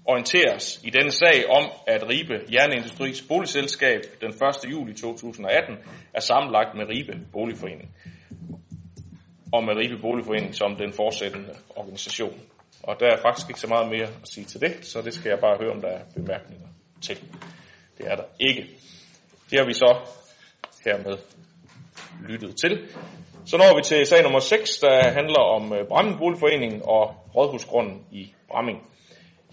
orienteres 0.08 0.80
i 0.84 0.90
denne 0.90 1.12
sag 1.12 1.50
om, 1.50 1.72
at 1.88 2.10
Ribe 2.10 2.34
Jernindustris 2.54 3.22
Boligselskab 3.22 4.02
den 4.22 4.30
1. 4.30 4.72
juli 4.72 4.94
2018 4.94 5.76
er 6.14 6.20
sammenlagt 6.20 6.76
med 6.76 6.86
Ribe 6.90 7.20
Boligforening 7.34 7.92
og 9.54 9.64
med 9.64 9.76
Ribe 9.76 10.02
Boligforening 10.02 10.56
som 10.56 10.76
den 10.76 10.94
fortsættende 10.94 11.54
organisation. 11.76 12.42
Og 12.84 13.00
der 13.00 13.06
er 13.06 13.22
faktisk 13.22 13.50
ikke 13.50 13.60
så 13.60 13.68
meget 13.68 13.90
mere 13.90 14.08
at 14.22 14.28
sige 14.34 14.46
til 14.46 14.62
det, 14.62 14.86
så 14.86 15.02
det 15.02 15.14
skal 15.14 15.30
jeg 15.30 15.40
bare 15.40 15.58
høre, 15.62 15.72
om 15.72 15.82
der 15.82 15.88
er 15.88 16.02
bemærkninger 16.16 16.68
til. 17.02 17.18
Det 17.98 18.06
er 18.12 18.16
der 18.16 18.24
ikke. 18.40 18.68
Det 19.50 19.60
har 19.60 19.66
vi 19.66 19.74
så 19.74 20.00
hermed 20.86 21.18
lyttet 22.30 22.56
til. 22.58 22.90
Så 23.46 23.58
når 23.58 23.76
vi 23.76 23.82
til 23.82 24.06
sag 24.06 24.24
nummer 24.24 24.40
6, 24.40 24.80
der 24.80 25.12
handler 25.12 25.40
om 25.40 25.74
øh, 25.74 25.88
Bramming 25.88 26.18
Boligforening 26.18 26.86
og 26.86 27.16
Rådhusgrunden 27.36 28.06
i 28.12 28.34
Bramming. 28.48 28.80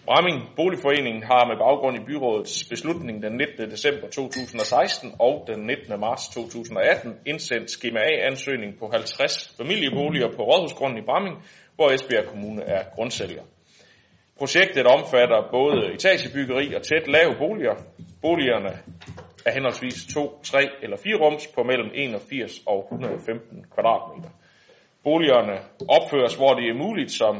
Bramming 0.06 0.40
Boligforening 0.56 1.26
har 1.26 1.46
med 1.46 1.56
baggrund 1.56 1.96
i 1.96 2.04
byrådets 2.08 2.64
beslutning 2.68 3.22
den 3.22 3.32
19. 3.32 3.70
december 3.70 4.08
2016 4.08 5.12
og 5.20 5.44
den 5.46 5.60
19. 5.66 6.00
marts 6.00 6.28
2018 6.28 7.14
indsendt 7.26 7.70
skema 7.70 8.00
A-ansøgning 8.00 8.78
på 8.78 8.90
50 8.92 9.54
familieboliger 9.56 10.28
på 10.36 10.42
Rådhusgrunden 10.42 10.98
i 10.98 11.06
Bramming, 11.08 11.36
hvor 11.76 11.90
Esbjerg 11.90 12.26
Kommune 12.26 12.62
er 12.62 12.82
grundsælger. 12.94 13.42
Projektet 14.38 14.86
omfatter 14.86 15.48
både 15.50 15.94
etagebyggeri 15.94 16.74
og 16.74 16.82
tæt 16.82 17.06
lave 17.08 17.34
boliger. 17.38 17.74
Boligerne 18.22 18.72
er 19.46 19.52
henholdsvis 19.52 20.14
2, 20.14 20.42
3 20.42 20.58
eller 20.82 20.96
4 20.96 21.16
rums 21.22 21.46
på 21.54 21.62
mellem 21.62 21.90
81 21.94 22.52
og 22.66 22.78
115 22.92 23.64
kvadratmeter. 23.74 24.30
Boligerne 25.04 25.56
opføres, 25.96 26.34
hvor 26.34 26.52
det 26.54 26.66
er 26.68 26.82
muligt 26.84 27.12
som 27.12 27.34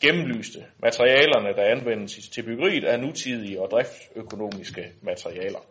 gennemlyste. 0.00 0.64
Materialerne, 0.82 1.56
der 1.56 1.64
anvendes 1.64 2.28
til 2.28 2.42
byggeriet, 2.42 2.84
er 2.84 2.96
nutidige 2.96 3.60
og 3.62 3.70
driftsøkonomiske 3.70 4.84
materialer. 5.02 5.62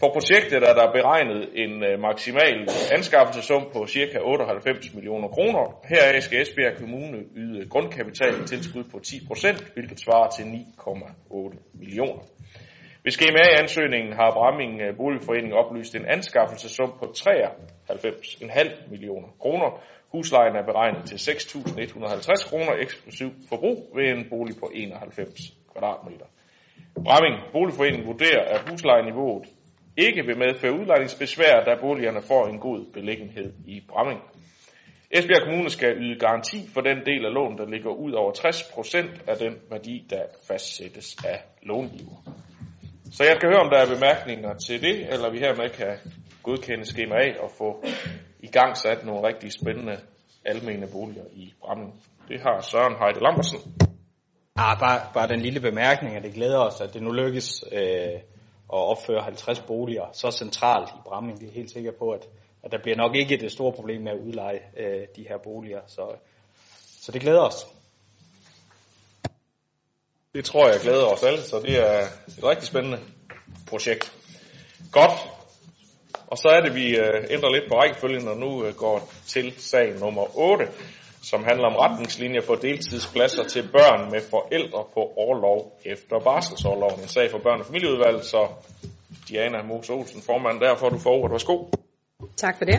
For 0.00 0.12
projektet 0.12 0.62
er 0.68 0.74
der 0.74 0.92
beregnet 0.92 1.48
en 1.54 1.84
øh, 1.84 2.00
maksimal 2.00 2.68
anskaffelsesum 2.92 3.64
på 3.72 3.86
ca. 3.86 4.18
98 4.22 4.94
millioner 4.94 5.28
kroner. 5.28 5.64
Heraf 5.88 6.22
skal 6.22 6.42
Esbjerg 6.42 6.76
Kommune 6.78 7.18
yde 7.36 7.68
grundkapital 7.68 8.46
tilskud 8.46 8.84
på 8.84 8.98
10%, 9.06 9.72
hvilket 9.74 10.00
svarer 10.00 10.30
til 10.30 10.42
9,8 10.42 11.56
millioner. 11.74 12.22
Ved 13.04 13.12
skema-ansøgningen 13.12 14.12
har 14.12 14.30
Bramming 14.30 14.80
øh, 14.80 14.96
Boligforening 14.96 15.54
oplyst 15.54 15.94
en 15.94 16.06
anskaffelsesum 16.06 16.92
på 16.98 17.04
93,5 17.18 18.90
millioner 18.90 19.28
kroner. 19.40 19.80
Huslejen 20.12 20.56
er 20.56 20.62
beregnet 20.62 21.06
til 21.06 21.16
6.150 21.16 22.48
kroner 22.48 22.72
eksklusiv 22.72 23.30
forbrug 23.48 23.90
ved 23.94 24.04
en 24.04 24.28
bolig 24.30 24.56
på 24.56 24.70
91 24.74 25.40
kvadratmeter. 25.72 26.26
Bramming 27.04 27.36
Boligforening 27.52 28.06
vurderer, 28.06 28.44
at 28.54 28.70
huslejeniveauet 28.70 29.48
ikke 29.96 30.22
vil 30.26 30.38
medføre 30.38 30.72
udlejningsbesvær, 30.80 31.64
da 31.64 31.74
boligerne 31.80 32.22
får 32.22 32.46
en 32.46 32.58
god 32.58 32.92
beliggenhed 32.92 33.52
i 33.66 33.82
Bramming. 33.88 34.20
Esbjerg 35.10 35.42
Kommune 35.42 35.70
skal 35.70 35.96
yde 35.96 36.18
garanti 36.18 36.68
for 36.74 36.80
den 36.80 36.98
del 37.06 37.26
af 37.26 37.34
lån, 37.34 37.58
der 37.58 37.66
ligger 37.66 37.90
ud 37.90 38.12
over 38.12 38.32
60% 38.32 39.30
af 39.30 39.36
den 39.36 39.54
værdi, 39.70 40.06
der 40.10 40.22
fastsættes 40.48 41.16
af 41.24 41.42
långiver. 41.62 42.16
Så 43.12 43.24
jeg 43.24 43.36
skal 43.36 43.48
høre, 43.48 43.60
om 43.60 43.70
der 43.70 43.78
er 43.78 43.94
bemærkninger 43.94 44.54
til 44.54 44.82
det, 44.82 45.12
eller 45.12 45.30
vi 45.30 45.38
hermed 45.38 45.70
kan 45.70 45.96
godkende 46.42 46.84
skema 46.84 47.14
A 47.14 47.42
og 47.42 47.50
få 47.58 47.84
gang 48.52 48.76
sat 48.76 49.04
nogle 49.04 49.28
rigtig 49.28 49.52
spændende 49.52 50.00
almene 50.44 50.86
boliger 50.92 51.24
i 51.32 51.54
Bramming. 51.60 52.02
Det 52.28 52.40
har 52.40 52.60
Søren 52.60 52.96
Heide 52.98 53.20
Lambersen. 53.22 53.58
Ah, 54.56 54.78
bare, 54.78 55.00
bare 55.14 55.28
den 55.28 55.40
lille 55.40 55.60
bemærkning, 55.60 56.16
at 56.16 56.22
det 56.22 56.34
glæder 56.34 56.58
os, 56.58 56.80
at 56.80 56.94
det 56.94 57.02
nu 57.02 57.10
lykkes 57.10 57.64
øh, 57.72 58.14
at 58.72 58.78
opføre 58.92 59.22
50 59.22 59.60
boliger 59.60 60.04
så 60.12 60.30
centralt 60.30 60.88
i 60.88 61.00
Bramming. 61.04 61.40
Vi 61.40 61.46
er 61.46 61.52
helt 61.52 61.70
sikre 61.70 61.92
på, 61.98 62.10
at, 62.10 62.28
at 62.62 62.72
der 62.72 62.78
bliver 62.82 62.96
nok 62.96 63.16
ikke 63.16 63.36
det 63.36 63.52
store 63.52 63.72
problem 63.72 64.02
med 64.02 64.12
at 64.12 64.18
udleje 64.18 64.60
øh, 64.76 65.06
de 65.16 65.26
her 65.28 65.38
boliger. 65.44 65.80
Så, 65.86 66.16
så 67.00 67.12
det 67.12 67.20
glæder 67.20 67.40
os. 67.40 67.66
Det 70.34 70.44
tror 70.44 70.68
jeg 70.68 70.80
glæder 70.80 71.04
os 71.04 71.22
alle, 71.22 71.42
så 71.42 71.60
det 71.60 71.78
er 71.78 72.00
et 72.38 72.44
rigtig 72.44 72.66
spændende 72.66 72.98
projekt. 73.66 74.12
Godt. 74.92 75.39
Og 76.30 76.36
så 76.38 76.48
er 76.48 76.60
det, 76.60 76.74
vi 76.74 76.86
øh, 76.96 77.24
ændrer 77.30 77.50
lidt 77.50 77.68
på 77.68 77.74
rækkefølgen, 77.74 78.28
og 78.28 78.36
nu 78.36 78.64
øh, 78.64 78.74
går 78.74 79.12
til 79.26 79.52
sag 79.58 79.98
nummer 80.00 80.38
8, 80.38 80.64
som 81.22 81.44
handler 81.44 81.66
om 81.66 81.76
retningslinjer 81.76 82.40
for 82.40 82.54
deltidspladser 82.54 83.44
til 83.44 83.62
børn 83.72 84.10
med 84.10 84.20
forældre 84.30 84.84
på 84.94 85.00
overlov 85.16 85.80
efter 85.84 86.18
barselsårloven. 86.18 87.00
En 87.00 87.08
sag 87.08 87.30
for 87.30 87.38
børn- 87.38 87.60
og 87.60 87.66
familieudvalg, 87.66 88.24
så 88.24 88.48
Diana 89.28 89.62
Mose 89.62 89.92
Olsen, 89.92 90.22
formand. 90.22 90.60
Derfor 90.60 90.88
du 90.88 90.98
for 90.98 91.10
ordet. 91.10 91.32
Værsgo. 91.32 91.64
Tak 92.36 92.58
for 92.58 92.64
det. 92.64 92.78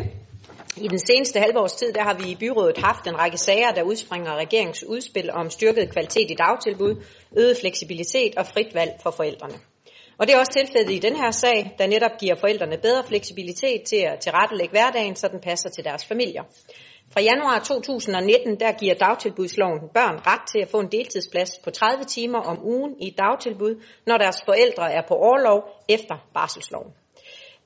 I 0.77 0.87
den 0.87 0.99
seneste 0.99 1.39
halvårs 1.39 1.73
tid, 1.73 1.93
der 1.93 2.03
har 2.03 2.13
vi 2.13 2.31
i 2.31 2.35
byrådet 2.35 2.77
haft 2.77 3.07
en 3.07 3.19
række 3.19 3.37
sager, 3.37 3.71
der 3.71 3.83
udspringer 3.83 4.31
af 4.31 4.37
regeringens 4.37 4.83
udspil 4.83 5.31
om 5.31 5.49
styrket 5.49 5.91
kvalitet 5.91 6.31
i 6.31 6.35
dagtilbud, 6.35 7.03
øget 7.37 7.57
fleksibilitet 7.61 8.35
og 8.37 8.45
frit 8.45 8.75
valg 8.75 8.91
for 9.03 9.11
forældrene. 9.11 9.53
Og 10.17 10.27
det 10.27 10.35
er 10.35 10.39
også 10.39 10.51
tilfældet 10.57 10.91
i 10.91 10.99
den 10.99 11.15
her 11.15 11.31
sag, 11.31 11.75
der 11.77 11.87
netop 11.87 12.11
giver 12.19 12.35
forældrene 12.35 12.77
bedre 12.77 13.03
fleksibilitet 13.03 13.83
til 13.83 14.01
at 14.11 14.19
tilrettelægge 14.19 14.71
hverdagen, 14.71 15.15
så 15.15 15.27
den 15.27 15.39
passer 15.39 15.69
til 15.69 15.83
deres 15.83 16.05
familier. 16.05 16.43
Fra 17.13 17.21
januar 17.21 17.59
2019, 17.59 18.59
der 18.59 18.71
giver 18.71 18.95
dagtilbudsloven 18.95 19.79
børn 19.93 20.17
ret 20.27 20.47
til 20.51 20.59
at 20.59 20.69
få 20.69 20.79
en 20.79 20.91
deltidsplads 20.91 21.51
på 21.63 21.69
30 21.71 22.03
timer 22.03 22.39
om 22.39 22.65
ugen 22.65 22.95
i 22.99 23.07
et 23.07 23.17
dagtilbud, 23.17 23.83
når 24.07 24.17
deres 24.17 24.41
forældre 24.45 24.91
er 24.91 25.01
på 25.07 25.13
overlov 25.13 25.63
efter 25.89 26.15
barselsloven. 26.33 26.93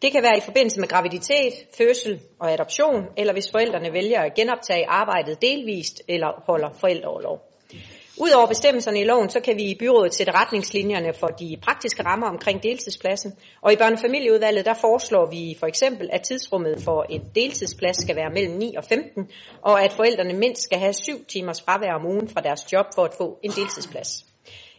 Det 0.02 0.12
kan 0.12 0.24
være 0.24 0.38
i 0.38 0.46
forbindelse 0.46 0.80
med 0.80 0.88
graviditet, 0.88 1.54
fødsel 1.78 2.22
og 2.40 2.52
adoption, 2.52 3.04
eller 3.18 3.34
hvis 3.34 3.52
forældrene 3.52 3.94
vælger 3.94 4.22
at 4.22 4.34
genoptage 4.34 4.90
arbejdet 4.90 5.42
delvist 5.42 6.02
eller 6.08 6.44
holder 6.48 6.70
forældreoverlov. 6.74 7.40
Udover 8.18 8.48
bestemmelserne 8.48 9.02
i 9.02 9.04
loven, 9.04 9.30
så 9.30 9.40
kan 9.40 9.58
vi 9.58 9.64
i 9.64 9.76
byrådet 9.80 10.14
sætte 10.14 10.32
retningslinjerne 10.32 11.14
for 11.14 11.28
de 11.28 11.58
praktiske 11.62 12.04
rammer 12.04 12.28
omkring 12.28 12.64
deltidspladsen. 12.64 13.34
Og 13.62 13.74
i 13.74 13.76
børnefamilieudvalget, 13.76 14.66
der 14.66 14.74
foreslår 14.74 15.26
vi 15.30 15.56
for 15.60 15.68
eksempel, 15.68 16.10
at 16.12 16.22
tidsrummet 16.22 16.82
for 16.84 17.06
en 17.10 17.22
deltidsplads 17.36 18.02
skal 18.02 18.16
være 18.16 18.30
mellem 18.30 18.58
9 18.58 18.76
og 18.76 18.84
15, 18.84 19.30
og 19.62 19.84
at 19.84 19.94
forældrene 19.94 20.34
mindst 20.34 20.64
skal 20.64 20.80
have 20.80 20.94
7 20.94 21.26
timers 21.26 21.62
fravær 21.62 21.94
om 21.94 22.06
ugen 22.06 22.30
fra 22.30 22.42
deres 22.42 22.74
job 22.74 22.86
for 22.96 23.04
at 23.04 23.14
få 23.18 23.40
en 23.44 23.52
deltidsplads. 23.52 24.26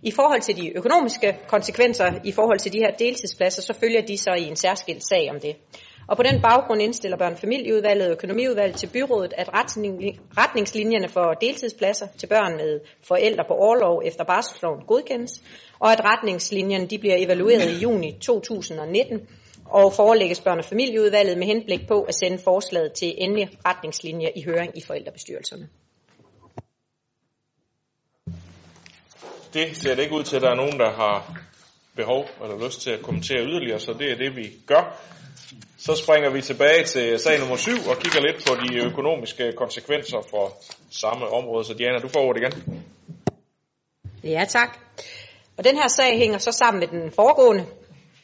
I 0.03 0.11
forhold 0.11 0.41
til 0.41 0.57
de 0.57 0.77
økonomiske 0.77 1.39
konsekvenser 1.49 2.13
i 2.25 2.33
forhold 2.33 2.59
til 2.59 2.73
de 2.73 2.79
her 2.79 2.91
deltidspladser, 2.91 3.63
så 3.63 3.73
følger 3.73 4.03
de 4.07 4.19
så 4.19 4.31
i 4.39 4.43
en 4.43 4.57
særskilt 4.57 5.05
sag 5.09 5.31
om 5.31 5.41
det. 5.41 5.57
Og 6.09 6.17
på 6.17 6.23
den 6.23 6.43
baggrund 6.43 6.83
indstiller 6.83 7.17
børnefamilieudvalget 7.17 8.07
og 8.07 8.13
økonomiudvalget 8.13 8.77
til 8.77 8.87
byrådet, 8.87 9.35
at 9.37 9.49
retningslinjerne 10.39 11.09
for 11.09 11.33
deltidspladser 11.33 12.07
til 12.19 12.27
børn 12.27 12.57
med 12.57 12.81
forældre 13.03 13.45
på 13.49 13.55
overlov 13.55 14.03
efter 14.05 14.25
barselsloven 14.25 14.81
godkendes, 14.87 15.43
og 15.79 15.93
at 15.93 16.01
retningslinjerne 16.05 16.87
de 16.87 16.99
bliver 16.99 17.17
evalueret 17.19 17.71
i 17.71 17.79
juni 17.83 18.19
2019 18.21 19.29
og 19.65 19.93
forelægges 19.93 20.41
børnefamilieudvalget 20.41 21.39
med 21.39 21.47
henblik 21.47 21.89
på 21.89 22.03
at 22.03 22.15
sende 22.15 22.39
forslaget 22.39 22.93
til 22.93 23.15
endelige 23.19 23.51
retningslinjer 23.67 24.29
i 24.37 24.43
høring 24.43 24.79
i 24.79 24.83
forældrebestyrelserne. 24.87 25.69
Det 29.55 29.77
ser 29.77 29.95
det 29.95 30.03
ikke 30.03 30.15
ud 30.15 30.23
til, 30.25 30.37
at 30.37 30.43
der 30.43 30.51
er 30.51 30.55
nogen, 30.55 30.79
der 30.79 30.91
har 30.91 31.41
behov 31.97 32.25
eller 32.43 32.67
lyst 32.67 32.81
til 32.81 32.91
at 32.91 33.03
kommentere 33.03 33.47
yderligere, 33.47 33.79
så 33.79 33.93
det 33.93 34.11
er 34.13 34.17
det, 34.17 34.37
vi 34.37 34.53
gør. 34.67 35.01
Så 35.87 35.95
springer 35.95 36.31
vi 36.31 36.43
tilbage 36.43 36.85
til 36.85 37.19
sag 37.19 37.39
nummer 37.39 37.57
7 37.57 37.71
og 37.91 37.97
kigger 37.99 38.21
lidt 38.21 38.47
på 38.47 38.55
de 38.55 38.85
økonomiske 38.85 39.53
konsekvenser 39.53 40.19
for 40.31 40.53
samme 40.91 41.29
område. 41.29 41.65
Så 41.65 41.75
Diana, 41.75 41.99
du 41.99 42.09
får 42.09 42.21
ordet 42.21 42.43
igen. 42.43 42.85
Ja, 44.25 44.45
tak. 44.49 44.79
Og 45.59 45.65
den 45.65 45.77
her 45.77 45.89
sag 45.89 46.19
hænger 46.19 46.39
så 46.39 46.53
sammen 46.53 46.81
med 46.81 46.89
den 46.89 47.13
foregående, 47.13 47.65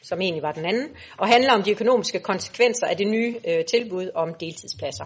som 0.01 0.21
egentlig 0.21 0.43
var 0.43 0.51
den 0.51 0.65
anden, 0.65 0.87
og 1.17 1.27
handler 1.27 1.53
om 1.53 1.63
de 1.63 1.71
økonomiske 1.71 2.19
konsekvenser 2.19 2.87
af 2.87 2.97
det 2.97 3.07
nye 3.07 3.35
øh, 3.47 3.65
tilbud 3.65 4.11
om 4.15 4.33
deltidspladser. 4.39 5.05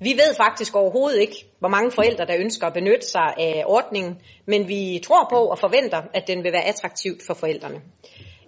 Vi 0.00 0.12
ved 0.12 0.34
faktisk 0.36 0.76
overhovedet 0.76 1.20
ikke, 1.20 1.46
hvor 1.58 1.68
mange 1.68 1.90
forældre, 1.90 2.26
der 2.26 2.36
ønsker 2.38 2.66
at 2.66 2.72
benytte 2.72 3.06
sig 3.06 3.34
af 3.38 3.64
ordningen, 3.66 4.18
men 4.46 4.68
vi 4.68 5.00
tror 5.04 5.26
på 5.30 5.36
og 5.36 5.58
forventer, 5.58 6.02
at 6.14 6.24
den 6.26 6.44
vil 6.44 6.52
være 6.52 6.64
attraktivt 6.64 7.22
for 7.26 7.34
forældrene. 7.34 7.80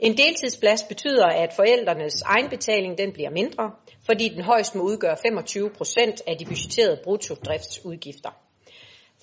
En 0.02 0.16
deltidsplads 0.16 0.82
betyder, 0.82 1.26
at 1.26 1.52
forældrenes 1.56 2.22
egenbetaling 2.22 2.98
den 2.98 3.12
bliver 3.12 3.30
mindre, 3.30 3.70
fordi 4.06 4.28
den 4.28 4.42
højst 4.42 4.74
må 4.74 4.82
udgøre 4.82 5.16
25 5.26 5.70
procent 5.70 6.22
af 6.26 6.36
de 6.38 6.44
budgetterede 6.44 7.00
bruttodriftsudgifter. 7.04 8.30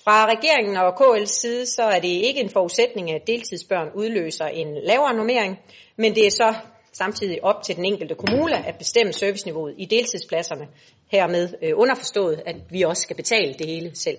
Fra 0.04 0.26
regeringen 0.26 0.76
og 0.76 0.92
KL's 1.00 1.40
side, 1.40 1.66
så 1.66 1.82
er 1.82 2.00
det 2.00 2.08
ikke 2.08 2.40
en 2.40 2.50
forudsætning, 2.50 3.12
at 3.12 3.26
deltidsbørn 3.26 3.88
udløser 3.94 4.46
en 4.46 4.74
lavere 4.82 5.14
normering, 5.14 5.58
men 5.96 6.14
det 6.14 6.26
er 6.26 6.30
så 6.30 6.54
samtidig 6.92 7.44
op 7.44 7.62
til 7.62 7.76
den 7.76 7.84
enkelte 7.84 8.14
kommune 8.14 8.66
at 8.66 8.78
bestemme 8.78 9.12
serviceniveauet 9.12 9.74
i 9.78 9.84
deltidspladserne. 9.84 10.68
Hermed 11.12 11.48
øh, 11.62 11.72
underforstået, 11.74 12.42
at 12.46 12.56
vi 12.70 12.82
også 12.82 13.02
skal 13.02 13.16
betale 13.16 13.54
det 13.54 13.66
hele 13.66 13.96
selv. 13.96 14.18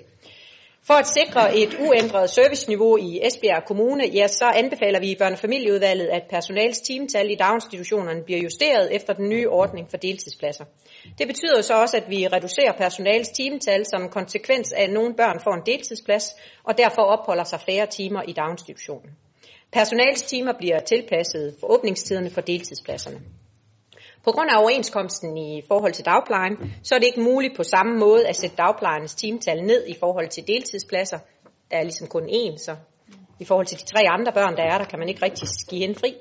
For 0.87 0.93
at 0.93 1.07
sikre 1.07 1.57
et 1.57 1.77
uændret 1.79 2.29
serviceniveau 2.29 2.97
i 2.97 3.19
Esbjerg 3.27 3.65
Kommune, 3.65 4.03
ja, 4.13 4.27
så 4.27 4.45
anbefaler 4.45 4.99
vi 4.99 5.11
i 5.11 5.15
børnefamilieudvalget, 5.15 6.07
at 6.07 6.23
personals 6.29 6.79
timetal 6.81 7.31
i 7.31 7.35
daginstitutionerne 7.35 8.23
bliver 8.23 8.39
justeret 8.39 8.95
efter 8.95 9.13
den 9.13 9.29
nye 9.29 9.49
ordning 9.49 9.89
for 9.89 9.97
deltidspladser. 9.97 10.65
Det 11.17 11.27
betyder 11.27 11.61
så 11.61 11.73
også, 11.73 11.97
at 11.97 12.09
vi 12.09 12.27
reducerer 12.27 12.71
personals 12.77 13.29
timetal 13.29 13.85
som 13.85 14.09
konsekvens 14.09 14.71
af, 14.71 14.83
at 14.83 14.93
nogle 14.93 15.15
børn 15.15 15.39
får 15.43 15.53
en 15.53 15.65
deltidsplads, 15.65 16.25
og 16.63 16.77
derfor 16.77 17.01
opholder 17.01 17.43
sig 17.43 17.59
flere 17.59 17.85
timer 17.85 18.21
i 18.27 18.31
daginstitutionen. 18.31 19.11
Personalstimer 19.73 20.53
bliver 20.57 20.79
tilpasset 20.79 21.55
for 21.59 21.67
åbningstiderne 21.67 22.29
for 22.29 22.41
deltidspladserne. 22.41 23.19
På 24.23 24.31
grund 24.31 24.49
af 24.49 24.62
overenskomsten 24.62 25.38
i 25.38 25.62
forhold 25.67 25.93
til 25.93 26.05
dagplejen, 26.05 26.57
så 26.84 26.95
er 26.95 26.99
det 26.99 27.07
ikke 27.07 27.21
muligt 27.21 27.55
på 27.57 27.63
samme 27.63 27.99
måde 27.99 28.27
at 28.27 28.36
sætte 28.36 28.55
dagplejernes 28.55 29.15
timetal 29.15 29.63
ned 29.63 29.88
i 29.88 29.95
forhold 29.99 30.29
til 30.29 30.47
deltidspladser. 30.47 31.19
Der 31.71 31.77
er 31.77 31.84
ligesom 31.84 32.07
kun 32.07 32.23
én, 32.29 32.57
så 32.57 32.75
i 33.39 33.45
forhold 33.45 33.65
til 33.65 33.79
de 33.79 33.86
tre 33.86 33.99
andre 34.10 34.31
børn, 34.31 34.57
der 34.57 34.63
er 34.63 34.77
der, 34.77 34.86
kan 34.86 34.99
man 34.99 35.10
ikke 35.10 35.25
rigtig 35.25 35.47
give 35.69 35.81
hende 35.81 35.99
fri. 35.99 36.15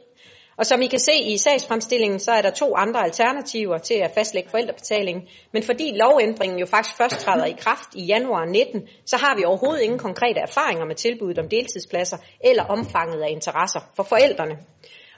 Og 0.57 0.67
som 0.67 0.83
I 0.83 0.87
kan 0.87 0.99
se 0.99 1.13
i 1.13 1.37
sagsfremstillingen, 1.37 2.19
så 2.21 2.33
er 2.33 2.43
der 2.43 2.51
to 2.51 2.75
andre 2.77 3.05
alternativer 3.05 3.79
til 3.79 3.95
at 3.95 4.11
fastlægge 4.15 4.51
forældrebetaling. 4.51 5.29
Men 5.53 5.63
fordi 5.63 5.93
lovændringen 5.97 6.59
jo 6.59 6.67
faktisk 6.67 6.97
først 6.97 7.19
træder 7.19 7.45
i 7.45 7.57
kraft 7.59 7.95
i 7.95 8.05
januar 8.05 8.45
19, 8.45 8.89
så 9.07 9.17
har 9.17 9.37
vi 9.37 9.45
overhovedet 9.45 9.83
ingen 9.83 9.99
konkrete 9.99 10.41
erfaringer 10.41 10.85
med 10.85 10.95
tilbuddet 10.95 11.39
om 11.39 11.49
deltidspladser 11.49 12.17
eller 12.45 12.65
omfanget 12.65 13.23
af 13.23 13.31
interesser 13.31 13.81
for 13.97 14.03
forældrene. 14.03 14.59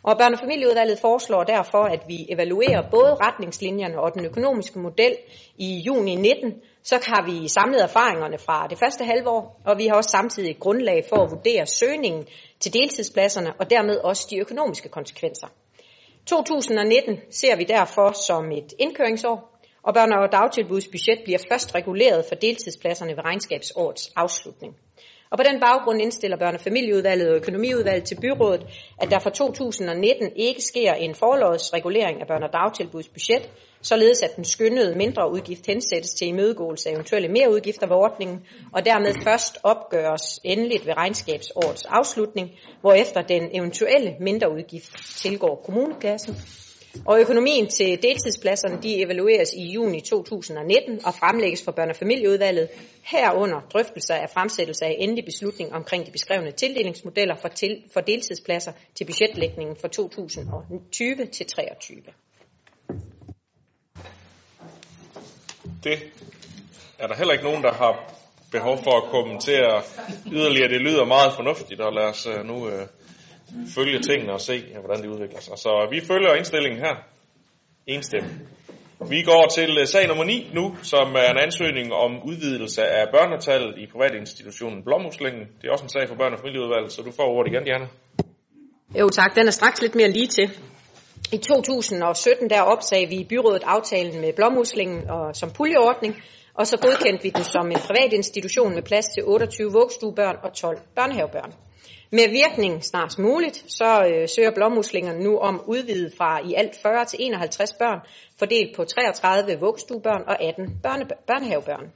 Og 0.03 0.13
børne- 0.13 0.33
og 0.33 0.39
familieudvalget 0.39 0.99
foreslår 0.99 1.45
derfor, 1.45 1.83
at 1.85 2.03
vi 2.09 2.27
evaluerer 2.29 2.91
både 2.91 3.15
retningslinjerne 3.15 4.01
og 4.01 4.15
den 4.15 4.25
økonomiske 4.25 4.79
model 4.79 5.17
i 5.57 5.83
juni 5.87 6.15
19. 6.15 6.55
Så 6.83 6.95
har 7.07 7.23
vi 7.31 7.49
samlet 7.49 7.83
erfaringerne 7.83 8.39
fra 8.39 8.67
det 8.67 8.79
første 8.79 9.05
halvår, 9.05 9.61
og 9.65 9.79
vi 9.79 9.87
har 9.87 9.95
også 9.95 10.11
samtidig 10.11 10.51
et 10.51 10.61
grundlag 10.61 11.05
for 11.09 11.17
at 11.17 11.31
vurdere 11.31 11.67
søgningen 11.67 12.27
til 12.61 12.73
deltidspladserne 12.73 13.53
og 13.59 13.71
dermed 13.71 13.97
også 13.97 14.27
de 14.31 14.39
økonomiske 14.39 14.89
konsekvenser. 14.89 15.47
2019 16.27 17.21
ser 17.31 17.57
vi 17.57 17.65
derfor 17.65 18.13
som 18.27 18.53
et 18.53 18.75
indkøringsår, 18.79 19.59
og 19.83 19.97
børne- 19.97 20.23
og 20.23 20.33
dagtilbudsbudget 20.33 21.21
bliver 21.25 21.39
først 21.51 21.75
reguleret 21.75 22.25
for 22.29 22.35
deltidspladserne 22.35 23.17
ved 23.17 23.25
regnskabsårets 23.25 24.13
afslutning. 24.17 24.77
Og 25.33 25.39
på 25.39 25.43
den 25.43 25.61
baggrund 25.61 26.03
indstiller 26.03 26.37
børne- 26.37 26.55
og 26.55 26.61
familieudvalget 26.61 27.31
og 27.31 27.37
økonomiudvalget 27.37 28.05
til 28.05 28.21
byrådet, 28.21 28.67
at 29.01 29.11
der 29.11 29.19
fra 29.19 29.31
2019 29.31 30.31
ikke 30.37 30.63
sker 30.63 30.93
en 30.93 31.15
forlådsregulering 31.15 32.21
af 32.21 32.27
børne- 32.31 32.47
og 32.47 32.53
dagtilbuds 32.53 33.09
budget, 33.09 33.51
således 33.83 34.23
at 34.23 34.37
den 34.37 34.45
skyndede 34.45 34.95
mindre 34.99 35.33
udgift 35.33 35.67
hensættes 35.67 36.15
til 36.15 36.29
imødegåelse 36.29 36.89
af 36.89 36.93
eventuelle 36.95 37.29
mere 37.29 37.53
udgifter 37.53 37.87
ved 37.87 37.97
ordningen, 37.97 38.47
og 38.73 38.85
dermed 38.85 39.15
først 39.25 39.59
opgøres 39.63 40.41
endeligt 40.45 40.87
ved 40.87 40.97
regnskabsårets 40.97 41.85
afslutning, 41.85 42.51
hvorefter 42.81 43.23
den 43.23 43.49
eventuelle 43.53 44.15
mindre 44.21 44.53
udgift 44.53 44.93
tilgår 45.17 45.63
kommunekassen 45.65 46.62
og 47.07 47.21
økonomien 47.21 47.69
til 47.69 48.03
deltidspladserne 48.03 48.83
de 48.83 49.03
evalueres 49.03 49.53
i 49.53 49.73
juni 49.73 50.01
2019 50.01 51.07
og 51.07 51.15
fremlægges 51.15 51.63
for 51.63 51.73
børne- 51.73 51.91
og 51.91 51.97
familieudvalget 51.97 52.69
herunder 53.03 53.61
drøftelser 53.73 54.15
af 54.15 54.31
fremsættelse 54.31 54.85
af 54.85 54.97
endelig 54.99 55.25
beslutning 55.25 55.73
omkring 55.73 56.07
de 56.07 56.11
beskrevne 56.11 56.51
tildelingsmodeller 56.51 57.35
for, 57.35 57.49
til, 57.49 57.83
for 57.93 58.01
deltidspladser 58.01 58.73
til 58.95 59.05
budgetlægningen 59.05 59.77
for 59.77 59.89
2020 59.89 61.27
til 61.27 61.47
23. 61.47 62.03
Det 65.85 65.99
er 66.99 67.07
der 67.07 67.15
heller 67.15 67.33
ikke 67.33 67.45
nogen, 67.45 67.63
der 67.63 67.73
har 67.73 68.15
behov 68.51 68.79
for 68.85 68.97
at 68.97 69.11
kommentere 69.11 69.83
yderligere. 70.33 70.69
Det 70.69 70.81
lyder 70.81 71.05
meget 71.05 71.33
fornuftigt, 71.33 71.81
og 71.81 71.93
lad 71.93 72.05
os 72.05 72.27
øh, 72.27 72.45
nu 72.45 72.69
øh, 72.69 72.87
følge 73.75 73.99
tingene 73.99 74.33
og 74.33 74.41
se, 74.41 74.63
hvordan 74.81 75.03
det 75.03 75.09
udvikler 75.09 75.41
sig. 75.41 75.59
Så 75.59 75.87
vi 75.91 76.01
følger 76.01 76.35
indstillingen 76.35 76.81
her. 76.81 76.95
Enstemmigt. 77.87 78.35
Vi 79.11 79.23
går 79.23 79.47
til 79.57 79.79
øh, 79.81 79.87
sag 79.87 80.09
nummer 80.09 80.25
9 80.25 80.51
nu, 80.55 80.77
som 80.83 81.07
er 81.15 81.31
en 81.31 81.39
ansøgning 81.39 81.93
om 81.93 82.23
udvidelse 82.23 82.85
af 82.85 83.09
børnetallet 83.15 83.79
i 83.79 83.87
privatinstitutionen 83.87 84.85
Blommuslingen. 84.85 85.43
Det 85.61 85.69
er 85.69 85.73
også 85.73 85.85
en 85.85 85.89
sag 85.89 86.09
for 86.09 86.15
børne- 86.15 86.33
og 86.33 86.41
familieudvalget, 86.41 86.93
så 86.93 87.03
du 87.03 87.13
får 87.13 87.29
ordet 87.37 87.53
igen, 87.53 87.65
Diana. 87.65 87.87
Jo 89.01 89.09
tak, 89.09 89.35
den 89.37 89.47
er 89.47 89.51
straks 89.51 89.83
lidt 89.83 89.95
mere 89.95 90.11
lige 90.11 90.27
til. 90.27 90.51
I 91.33 91.37
2017 91.37 92.51
der 92.51 92.61
opsagde 92.61 93.09
vi 93.09 93.15
i 93.15 93.25
byrådet 93.25 93.63
aftalen 93.67 94.21
med 94.21 94.33
Blommuslingen 94.33 95.11
og 95.11 95.37
som 95.37 95.51
puljeordning, 95.51 96.23
og 96.55 96.67
så 96.67 96.77
godkendte 96.77 97.23
vi 97.23 97.31
den 97.31 97.45
som 97.45 97.71
en 97.71 97.79
privat 97.79 98.13
institution 98.13 98.75
med 98.75 98.83
plads 98.83 99.07
til 99.07 99.25
28 99.25 99.73
vuggestuebørn 99.73 100.37
og 100.43 100.53
12 100.55 100.79
børnehavebørn. 100.97 101.53
Med 102.11 102.29
virkning 102.31 102.85
snart 102.85 103.19
muligt, 103.19 103.65
så 103.67 104.05
øh, 104.07 104.29
søger 104.29 104.51
blåmuslingerne 104.51 105.25
nu 105.25 105.39
om 105.39 105.63
udvidet 105.67 106.15
fra 106.19 106.41
i 106.49 106.55
alt 106.55 106.77
40 106.83 107.05
til 107.05 107.19
51 107.23 107.73
børn, 107.73 108.01
fordelt 108.39 108.77
på 108.77 108.85
33 108.85 109.61
vuggestuebørn 109.61 110.23
og 110.27 110.43
18 110.43 110.81
børne, 110.83 111.07
børnehavebørn. 111.27 111.93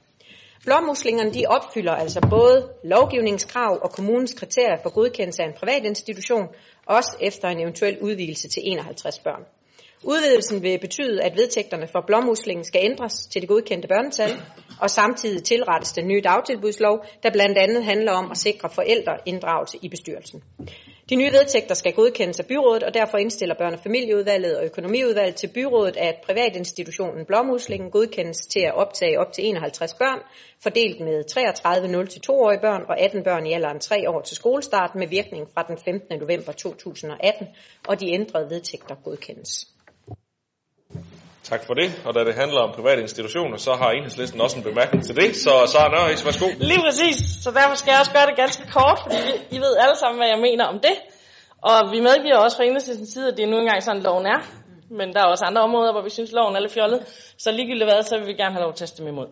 Blåmuslingerne 0.65 1.33
de 1.33 1.45
opfylder 1.47 1.95
altså 1.95 2.21
både 2.29 2.69
lovgivningskrav 2.83 3.79
og 3.81 3.91
kommunens 3.91 4.33
kriterier 4.33 4.77
for 4.83 4.89
godkendelse 4.93 5.43
af 5.43 5.47
en 5.47 5.53
privat 5.53 5.83
institution, 5.85 6.47
også 6.85 7.17
efter 7.21 7.47
en 7.47 7.59
eventuel 7.59 7.97
udvidelse 8.01 8.49
til 8.49 8.61
51 8.65 9.19
børn. 9.19 9.43
Udvidelsen 10.09 10.63
vil 10.63 10.79
betyde, 10.79 11.23
at 11.23 11.37
vedtægterne 11.37 11.87
for 11.87 12.03
blåmuslingen 12.07 12.63
skal 12.63 12.81
ændres 12.83 13.13
til 13.13 13.41
det 13.41 13.49
godkendte 13.49 13.87
børnetal, 13.87 14.31
og 14.81 14.89
samtidig 14.89 15.43
tilrettes 15.43 15.93
den 15.93 16.07
nye 16.07 16.21
dagtilbudslov, 16.23 17.05
der 17.23 17.31
blandt 17.31 17.57
andet 17.57 17.83
handler 17.83 18.11
om 18.11 18.31
at 18.31 18.37
sikre 18.37 18.69
forældreinddragelse 18.69 19.77
i 19.81 19.89
bestyrelsen. 19.89 20.43
De 21.09 21.15
nye 21.15 21.31
vedtægter 21.31 21.75
skal 21.75 21.93
godkendes 21.93 22.39
af 22.39 22.45
byrådet, 22.45 22.83
og 22.83 22.93
derfor 22.93 23.17
indstiller 23.17 23.55
børne- 23.55 23.73
og 23.73 23.83
familieudvalget 23.83 24.57
og 24.57 24.65
økonomiudvalget 24.65 25.35
til 25.35 25.47
byrådet, 25.47 25.97
at 25.97 26.15
privatinstitutionen 26.25 27.25
Blåmuslingen 27.25 27.91
godkendes 27.91 28.37
til 28.37 28.59
at 28.59 28.75
optage 28.75 29.19
op 29.19 29.33
til 29.33 29.47
51 29.47 29.93
børn, 29.93 30.19
fordelt 30.63 30.99
med 30.99 31.23
33 31.23 31.87
0-2-årige 31.87 32.61
børn 32.61 32.83
og 32.89 32.99
18 32.99 33.23
børn 33.23 33.45
i 33.45 33.53
alderen 33.53 33.79
3 33.79 34.09
år 34.09 34.21
til 34.21 34.35
skolestart 34.35 34.95
med 34.95 35.07
virkning 35.07 35.47
fra 35.53 35.65
den 35.67 35.77
15. 35.85 36.19
november 36.19 36.51
2018, 36.51 37.47
og 37.87 37.99
de 37.99 38.13
ændrede 38.13 38.49
vedtægter 38.49 38.95
godkendes. 39.03 39.76
Tak 41.51 41.65
for 41.67 41.73
det. 41.73 41.89
Og 42.05 42.11
da 42.15 42.19
det 42.23 42.35
handler 42.35 42.61
om 42.61 42.71
private 42.79 43.01
institutioner, 43.01 43.57
så 43.57 43.71
har 43.81 43.89
enhedslisten 43.91 44.41
også 44.41 44.57
en 44.57 44.63
bemærkning 44.63 45.03
til 45.05 45.15
det. 45.15 45.35
Så 45.35 45.53
Sara 45.73 45.89
Nørris, 45.95 46.25
værsgo. 46.25 46.47
Lige 46.71 46.81
præcis, 46.87 47.17
så 47.43 47.49
derfor 47.51 47.75
skal 47.75 47.91
jeg 47.91 47.99
også 47.99 48.13
gøre 48.17 48.27
det 48.29 48.35
ganske 48.43 48.63
kort, 48.71 48.99
fordi 49.03 49.19
I 49.55 49.57
ved 49.65 49.73
alle 49.83 49.97
sammen, 50.01 50.17
hvad 50.19 50.29
jeg 50.33 50.39
mener 50.47 50.65
om 50.65 50.79
det. 50.87 50.95
Og 51.69 51.77
vi 51.93 51.99
medgiver 52.09 52.37
også 52.37 52.57
fra 52.57 52.63
enhedslistens 52.63 53.09
side, 53.09 53.27
at 53.31 53.37
det 53.37 53.43
er 53.43 53.51
nu 53.53 53.57
engang 53.57 53.83
sådan, 53.83 54.01
loven 54.01 54.25
er. 54.25 54.39
Men 54.99 55.07
der 55.13 55.19
er 55.21 55.25
også 55.33 55.45
andre 55.45 55.61
områder, 55.61 55.91
hvor 55.91 56.03
vi 56.07 56.09
synes, 56.09 56.31
loven 56.31 56.55
er 56.55 56.59
lidt 56.59 56.73
fjollet. 56.73 56.99
Så 57.37 57.51
ligegyldigt 57.51 57.89
hvad, 57.89 58.01
så 58.03 58.17
vil 58.17 58.27
vi 58.27 58.33
gerne 58.33 58.53
have 58.55 58.65
lov 58.67 58.73
til 58.73 58.83
at 58.83 58.89
stemme 58.89 59.09
imod. 59.09 59.27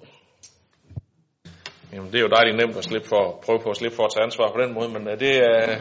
Jamen, 1.93 2.12
det 2.12 2.17
er 2.17 2.25
jo 2.28 2.32
dejligt 2.38 2.58
nemt 2.58 2.78
at 2.78 2.84
slippe 2.84 3.08
for, 3.08 3.23
prøve 3.45 3.60
på 3.63 3.69
at 3.69 3.78
slippe 3.78 3.95
for 3.95 4.06
at 4.06 4.12
tage 4.13 4.23
ansvar 4.23 4.47
på 4.56 4.60
den 4.63 4.73
måde, 4.73 4.89
men 4.95 5.04
uh, 5.08 5.13
det 5.23 5.34
uh, 5.49 5.73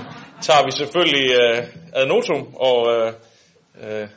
tager 0.46 0.62
vi 0.66 0.70
selvfølgelig 0.70 1.26
uh, 1.40 2.00
ad 2.00 2.06
notum, 2.06 2.42
og 2.68 2.78
uh, 2.96 3.08
uh, 3.84 4.08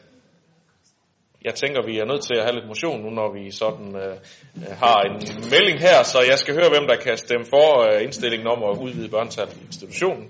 jeg 1.48 1.56
tænker, 1.56 1.82
vi 1.90 2.00
er 2.00 2.06
nødt 2.06 2.24
til 2.28 2.36
at 2.38 2.44
have 2.46 2.56
lidt 2.56 2.68
motion 2.68 3.02
nu, 3.02 3.10
når 3.10 3.30
vi 3.38 3.52
sådan 3.52 3.90
øh, 4.04 4.16
øh, 4.64 4.74
har 4.84 4.98
en 5.08 5.16
melding 5.54 5.80
her, 5.88 5.98
så 6.04 6.20
jeg 6.32 6.38
skal 6.40 6.54
høre, 6.60 6.70
hvem 6.70 6.88
der 6.92 6.96
kan 7.06 7.18
stemme 7.18 7.46
for 7.56 7.68
øh, 7.86 8.04
indstillingen 8.04 8.48
om 8.48 8.60
at 8.70 8.78
udvide 8.86 9.10
børnetallet 9.10 9.56
i 9.58 9.66
institutionen. 9.66 10.26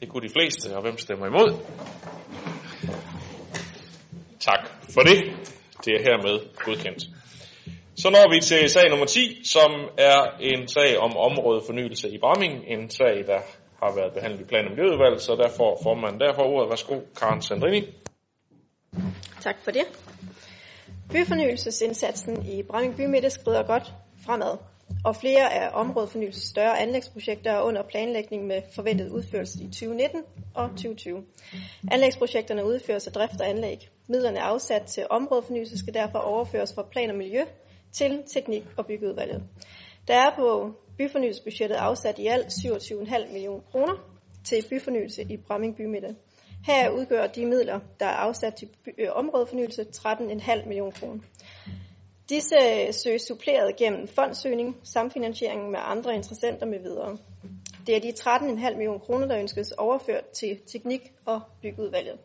Det 0.00 0.08
kunne 0.08 0.28
de 0.28 0.32
fleste, 0.38 0.76
og 0.76 0.82
hvem 0.82 0.98
stemmer 0.98 1.26
imod? 1.26 1.48
Tak 4.40 4.62
for 4.94 5.00
det. 5.00 5.18
Det 5.84 5.92
er 5.96 6.02
hermed 6.08 6.36
godkendt. 6.64 7.02
Så 7.96 8.10
når 8.10 8.34
vi 8.34 8.40
til 8.40 8.70
sag 8.70 8.90
nummer 8.90 9.06
10, 9.06 9.40
som 9.44 9.70
er 9.98 10.18
en 10.40 10.68
sag 10.68 10.98
om 10.98 11.16
områdefornyelse 11.16 12.08
i 12.08 12.18
Bramming. 12.18 12.64
En 12.66 12.90
sag, 12.90 13.14
der 13.26 13.40
har 13.82 13.94
været 13.96 14.12
behandlet 14.14 14.40
i 14.40 14.44
plan- 14.44 14.64
og 14.64 14.70
miljøudvalget, 14.70 15.20
så 15.20 15.32
derfor 15.44 15.78
får 15.82 15.94
man 15.94 16.20
derfor 16.20 16.42
ordet. 16.42 16.70
Værsgo, 16.70 16.96
Karen 17.20 17.42
Sandrini. 17.42 18.01
Tak 19.42 19.56
for 19.64 19.70
det. 19.70 19.84
Byfornyelsesindsatsen 21.10 22.46
i 22.46 22.62
Bramming 22.62 22.96
Bymitte 22.96 23.30
skrider 23.30 23.62
godt 23.62 23.94
fremad, 24.24 24.56
og 25.04 25.16
flere 25.16 25.52
af 25.52 25.70
områdefornyelses 25.72 26.42
større 26.42 26.78
anlægsprojekter 26.78 27.52
er 27.52 27.60
under 27.60 27.82
planlægning 27.82 28.46
med 28.46 28.62
forventet 28.74 29.08
udførelse 29.08 29.58
i 29.62 29.66
2019 29.66 30.22
og 30.54 30.68
2020. 30.68 31.24
Anlægsprojekterne 31.90 32.64
udføres 32.64 33.06
af 33.06 33.12
drift 33.12 33.40
og 33.40 33.48
anlæg. 33.48 33.88
Midlerne 34.08 34.38
er 34.38 34.42
afsat 34.42 34.82
til 34.82 35.06
områdefornyelse 35.10 35.78
skal 35.78 35.94
derfor 35.94 36.18
overføres 36.18 36.74
fra 36.74 36.82
plan 36.82 37.10
og 37.10 37.16
miljø 37.16 37.44
til 37.92 38.22
teknik- 38.26 38.68
og 38.76 38.86
byggeudvalget. 38.86 39.42
Der 40.08 40.14
er 40.14 40.36
på 40.36 40.72
byfornyelsesbudgettet 40.98 41.76
afsat 41.76 42.18
i 42.18 42.26
alt 42.26 42.46
27,5 42.46 43.32
millioner 43.32 43.62
kroner 43.70 43.94
til 44.44 44.64
byfornyelse 44.70 45.22
i 45.22 45.36
Bramming 45.36 45.76
Bymidte. 45.76 46.16
Her 46.66 46.90
udgør 46.90 47.26
de 47.26 47.46
midler, 47.46 47.80
der 48.00 48.06
er 48.06 48.16
afsat 48.16 48.54
til 48.54 48.68
øh, 48.98 49.08
områdefornyelse, 49.12 49.86
13,5 49.96 50.68
millioner 50.68 50.90
kroner. 50.90 51.20
Disse 52.28 52.56
øh, 52.56 52.94
søges 52.94 53.22
suppleret 53.22 53.76
gennem 53.76 54.08
fondsøgning, 54.08 54.76
samfinansiering 54.82 55.70
med 55.70 55.78
andre 55.82 56.14
interessenter 56.14 56.66
med 56.66 56.78
videre. 56.78 57.18
Det 57.86 57.96
er 57.96 58.00
de 58.00 58.08
13,5 58.08 58.70
millioner 58.70 58.98
kroner, 58.98 59.26
der 59.26 59.38
ønskes 59.38 59.72
overført 59.72 60.26
til 60.26 60.58
teknik- 60.66 61.12
og 61.24 61.40
byggeudvalget. 61.62 62.18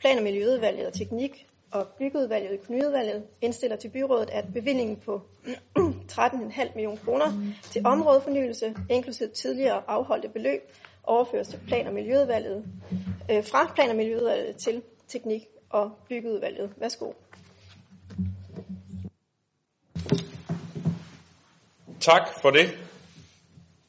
Plan- 0.00 0.18
og 0.18 0.24
miljøudvalget 0.24 0.86
og 0.86 0.92
teknik- 0.92 1.46
og 1.72 1.86
byggeudvalget 1.98 2.48
og 2.50 2.54
økonomiudvalget 2.54 3.24
indstiller 3.40 3.76
til 3.76 3.88
byrådet, 3.88 4.30
at 4.30 4.44
bevillingen 4.52 4.96
på 4.96 5.22
13,5 6.12 6.74
millioner 6.74 6.98
kroner 7.04 7.32
til 7.62 7.86
områdefornyelse, 7.86 8.74
inklusive 8.90 9.28
tidligere 9.28 9.82
afholdte 9.86 10.28
beløb, 10.28 10.60
overføres 11.06 11.48
til 11.48 11.60
plan- 11.68 11.86
og 11.86 11.92
miljøudvalget, 11.94 12.64
øh, 13.30 13.44
fra 13.44 13.72
plan- 13.74 13.90
og 13.90 13.96
miljøudvalget 13.96 14.56
til 14.56 14.82
teknik- 15.08 15.48
og 15.70 15.90
byggeudvalget. 16.08 16.70
Værsgo. 16.76 17.12
Tak 22.00 22.28
for 22.42 22.50
det. 22.50 22.78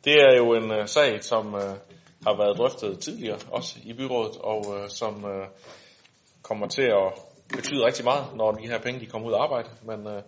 Det 0.04 0.13
er 0.13 0.38
jo 0.38 0.54
en 0.54 0.71
uh, 0.71 0.86
sag, 0.86 1.23
som 1.23 1.54
uh, 1.54 1.60
har 2.23 2.38
været 2.38 2.58
drøftet 2.58 2.99
tidligere, 2.99 3.39
også 3.51 3.80
i 3.84 3.93
byrådet, 3.93 4.38
og 4.38 4.67
uh, 4.67 4.89
som 4.89 5.23
uh, 5.25 5.47
kommer 6.41 6.67
til 6.67 6.82
at 6.82 7.13
betyder 7.49 7.86
rigtig 7.86 8.05
meget, 8.05 8.25
når 8.36 8.51
de 8.51 8.67
her 8.67 8.79
penge 8.79 8.99
de 8.99 9.05
kommer 9.05 9.27
ud 9.27 9.34
af 9.34 9.38
arbejde. 9.38 9.69
Men 9.84 10.08
øh, 10.08 10.21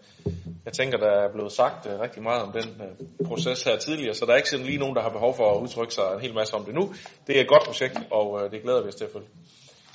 jeg 0.65 0.73
tænker, 0.73 0.97
der 0.97 1.12
er 1.12 1.32
blevet 1.34 1.51
sagt 1.51 1.86
øh, 1.86 1.99
rigtig 1.99 2.23
meget 2.23 2.41
om 2.41 2.51
den 2.51 2.82
øh, 2.82 3.27
proces 3.27 3.63
her 3.63 3.77
tidligere, 3.77 4.13
så 4.13 4.25
der 4.25 4.32
er 4.32 4.38
ikke 4.38 4.49
sådan 4.49 4.65
lige 4.65 4.77
nogen, 4.77 4.95
der 4.95 5.01
har 5.01 5.10
behov 5.10 5.36
for 5.36 5.51
at 5.51 5.62
udtrykke 5.62 5.93
sig 5.93 6.03
en 6.13 6.21
hel 6.21 6.34
masse 6.34 6.53
om 6.53 6.65
det 6.65 6.73
nu. 6.73 6.93
Det 7.27 7.38
er 7.38 7.41
et 7.41 7.47
godt 7.47 7.63
projekt, 7.65 7.99
og 8.12 8.43
øh, 8.43 8.51
det 8.51 8.62
glæder 8.62 8.82
vi 8.82 8.88
os 8.88 8.95
til 8.95 9.06
at 9.06 9.12
følge. 9.12 9.27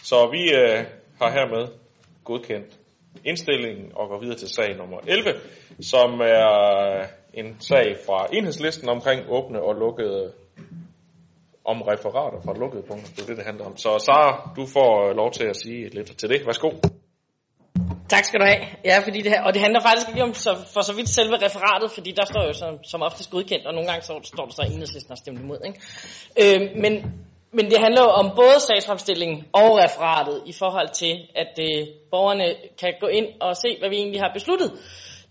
Så 0.02 0.28
vi 0.32 0.42
øh, 0.54 0.84
har 1.20 1.30
hermed 1.30 1.68
godkendt 2.24 2.78
indstillingen 3.24 3.92
og 3.94 4.08
går 4.08 4.18
videre 4.20 4.38
til 4.38 4.48
sag 4.48 4.76
nummer 4.76 4.98
11, 5.06 5.40
som 5.80 6.20
er 6.20 6.48
øh, 7.00 7.06
en 7.34 7.56
sag 7.60 7.96
fra 8.06 8.26
enhedslisten 8.32 8.88
omkring 8.88 9.20
åbne 9.28 9.62
og 9.62 9.74
lukkede 9.74 10.32
om 11.64 11.82
referater 11.82 12.40
fra 12.44 12.58
lukkede 12.58 12.82
punkter. 12.82 13.08
Det 13.16 13.22
er 13.22 13.26
det, 13.26 13.36
det 13.36 13.44
handler 13.44 13.64
om. 13.64 13.76
Så 13.76 13.98
Sara, 13.98 14.50
du 14.56 14.66
får 14.66 15.08
øh, 15.08 15.16
lov 15.16 15.32
til 15.32 15.44
at 15.44 15.56
sige 15.56 15.88
lidt 15.88 16.18
til 16.18 16.28
det. 16.28 16.46
Værsgo. 16.46 16.70
Tak 18.14 18.24
skal 18.24 18.40
du 18.40 18.44
have. 18.44 18.62
Ja, 18.84 18.98
fordi 18.98 19.18
det 19.22 19.30
her, 19.32 19.42
og 19.42 19.54
det 19.54 19.62
handler 19.62 19.80
faktisk 19.80 20.08
ikke 20.08 20.22
om 20.22 20.34
så, 20.34 20.52
for 20.74 20.80
så 20.80 20.92
vidt 20.94 21.08
selve 21.08 21.36
referatet, 21.46 21.90
fordi 21.90 22.10
der 22.10 22.24
står 22.24 22.42
jo 22.46 22.52
som, 22.52 22.84
som 22.84 23.02
oftest 23.02 23.30
godkendt, 23.30 23.66
og 23.66 23.74
nogle 23.74 23.88
gange 23.88 24.02
så, 24.02 24.20
står 24.24 24.44
der 24.44 24.52
så, 24.52 24.62
at 24.62 24.70
enhedslisten 24.72 25.10
har 25.10 25.16
stemt 25.16 25.40
imod. 25.40 25.58
Ikke? 25.68 25.78
Øh, 26.42 26.60
men, 26.82 26.92
men 27.52 27.64
det 27.70 27.78
handler 27.84 28.02
jo 28.02 28.08
om 28.08 28.26
både 28.36 28.56
sagsfremstillingen 28.60 29.38
og 29.52 29.78
referatet 29.84 30.42
i 30.46 30.52
forhold 30.52 30.88
til, 31.02 31.14
at 31.42 31.52
øh, 31.66 31.86
borgerne 32.10 32.46
kan 32.80 32.92
gå 33.00 33.06
ind 33.06 33.26
og 33.40 33.56
se, 33.56 33.76
hvad 33.80 33.88
vi 33.88 33.96
egentlig 33.96 34.20
har 34.20 34.30
besluttet. 34.34 34.70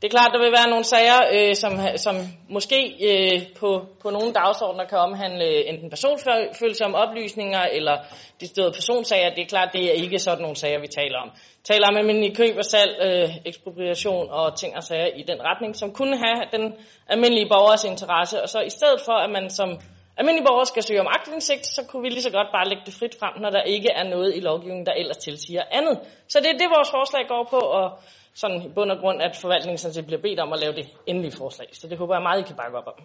Det 0.01 0.07
er 0.07 0.17
klart, 0.17 0.31
der 0.33 0.43
vil 0.43 0.57
være 0.59 0.69
nogle 0.69 0.83
sager, 0.83 1.19
øh, 1.35 1.55
som, 1.55 1.71
som 1.95 2.15
måske 2.49 2.79
øh, 3.09 3.41
på, 3.59 3.69
på 4.01 4.09
nogle 4.09 4.33
dagsordner 4.33 4.85
kan 4.85 4.97
omhandle 4.97 5.45
øh, 5.45 5.69
enten 5.69 5.89
personfølsomme 5.89 6.97
oplysninger 6.97 7.63
eller 7.77 7.95
de 8.39 8.47
støde 8.47 8.71
personsager. 8.71 9.29
Det 9.35 9.41
er 9.43 9.53
klart, 9.55 9.69
det 9.73 9.83
er 9.85 9.95
ikke 10.03 10.19
sådan 10.19 10.41
nogle 10.41 10.55
sager, 10.55 10.79
vi 10.79 10.87
taler 10.87 11.17
om. 11.23 11.29
Vi 11.59 11.63
taler 11.63 11.87
om 11.87 11.97
almindelig 11.97 12.37
køb 12.37 12.57
og 12.57 12.65
salg, 12.65 12.91
øh, 13.07 13.29
ekspropriation 13.45 14.27
og 14.29 14.57
ting 14.59 14.75
og 14.75 14.83
sager 14.83 15.09
i 15.21 15.23
den 15.31 15.39
retning, 15.49 15.75
som 15.75 15.93
kunne 15.93 16.17
have 16.25 16.41
den 16.55 16.73
almindelige 17.07 17.49
borgers 17.49 17.83
interesse. 17.83 18.41
Og 18.41 18.49
så 18.49 18.59
i 18.59 18.69
stedet 18.69 18.99
for, 19.05 19.15
at 19.25 19.29
man 19.29 19.49
som 19.49 19.69
almindelig 20.17 20.45
borger 20.47 20.63
skal 20.63 20.83
søge 20.83 21.01
om 21.01 21.11
aktindsigt, 21.17 21.65
så 21.65 21.81
kunne 21.87 22.03
vi 22.03 22.09
lige 22.09 22.27
så 22.27 22.31
godt 22.31 22.49
bare 22.55 22.69
lægge 22.69 22.83
det 22.85 22.93
frit 22.99 23.15
frem, 23.19 23.33
når 23.43 23.49
der 23.49 23.61
ikke 23.75 23.89
er 23.99 24.03
noget 24.03 24.35
i 24.37 24.39
lovgivningen, 24.39 24.85
der 24.85 24.93
ellers 24.93 25.17
tilsiger 25.17 25.63
andet. 25.71 25.99
Så 26.27 26.39
det 26.39 26.49
er 26.49 26.57
det, 26.57 26.75
vores 26.77 26.91
forslag 26.97 27.23
går 27.27 27.43
på, 27.55 27.59
og 27.79 27.87
sådan 28.33 28.61
i 28.61 28.69
bund 28.75 28.91
og 28.91 28.99
grund, 28.99 29.21
at 29.21 29.35
forvaltningen 29.35 29.77
sådan 29.77 29.93
set 29.93 30.05
bliver 30.05 30.21
bedt 30.21 30.39
om 30.39 30.53
at 30.53 30.59
lave 30.59 30.73
det 30.73 30.87
endelige 31.07 31.37
forslag. 31.37 31.67
Så 31.71 31.87
det 31.87 31.97
håber 31.97 32.15
jeg 32.15 32.21
meget, 32.21 32.39
I 32.41 32.47
kan 32.47 32.55
bakke 32.55 32.77
op 32.77 32.87
om. 32.87 33.03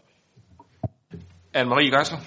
Anne-Marie 1.57 1.91
Geisler. 1.97 2.19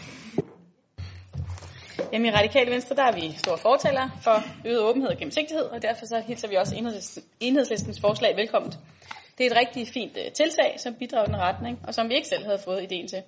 Jamen 2.14 2.26
i 2.26 2.32
Radikale 2.32 2.72
Venstre, 2.72 2.96
der 2.96 3.04
er 3.04 3.12
vi 3.12 3.32
store 3.38 3.58
fortalere 3.58 4.12
for 4.24 4.44
øget 4.66 4.80
åbenhed 4.80 5.10
og 5.10 5.18
gennemsigtighed, 5.18 5.66
og 5.66 5.82
derfor 5.82 6.06
så 6.06 6.24
hilser 6.28 6.48
vi 6.48 6.56
også 6.56 6.76
enhedslisten, 6.76 7.24
enhedslistens 7.40 8.02
forslag 8.02 8.38
velkommen. 8.38 8.72
Det 9.38 9.46
er 9.46 9.52
et 9.52 9.58
rigtig 9.58 9.88
fint 9.88 10.18
uh, 10.18 10.32
tiltag, 10.34 10.76
som 10.78 10.94
bidrager 10.96 11.24
i 11.24 11.28
den 11.28 11.38
retning, 11.38 11.80
og 11.88 11.94
som 11.94 12.10
vi 12.10 12.16
ikke 12.16 12.28
selv 12.28 12.46
havde 12.46 12.60
fået 12.66 12.82
idéen 12.82 13.08
til. 13.08 13.24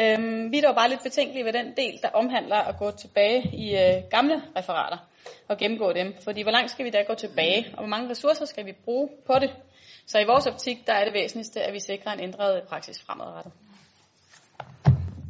Øhm, 0.00 0.52
vi 0.52 0.58
er 0.58 0.62
dog 0.62 0.74
bare 0.74 0.88
lidt 0.88 1.02
betænkelige 1.02 1.44
ved 1.44 1.52
den 1.52 1.66
del, 1.76 1.98
der 2.02 2.08
omhandler 2.08 2.56
at 2.56 2.78
gå 2.78 2.90
tilbage 2.90 3.50
i 3.52 3.76
øh, 3.76 4.02
gamle 4.10 4.42
referater. 4.56 4.98
At 5.48 5.58
gennemgå 5.58 5.92
dem. 5.92 6.14
Fordi 6.24 6.42
hvor 6.42 6.52
langt 6.52 6.70
skal 6.70 6.84
vi 6.84 6.90
da 6.90 7.02
gå 7.02 7.14
tilbage, 7.14 7.66
og 7.72 7.78
hvor 7.78 7.86
mange 7.86 8.10
ressourcer 8.10 8.44
skal 8.44 8.66
vi 8.66 8.72
bruge 8.84 9.08
på 9.26 9.34
det? 9.40 9.50
Så 10.06 10.18
i 10.18 10.24
vores 10.24 10.46
optik, 10.46 10.86
der 10.86 10.92
er 10.92 11.04
det 11.04 11.14
væsentligste, 11.14 11.60
at 11.62 11.72
vi 11.72 11.80
sikrer 11.80 12.12
en 12.12 12.20
ændret 12.20 12.62
praksis 12.68 13.02
fremadrettet. 13.06 13.52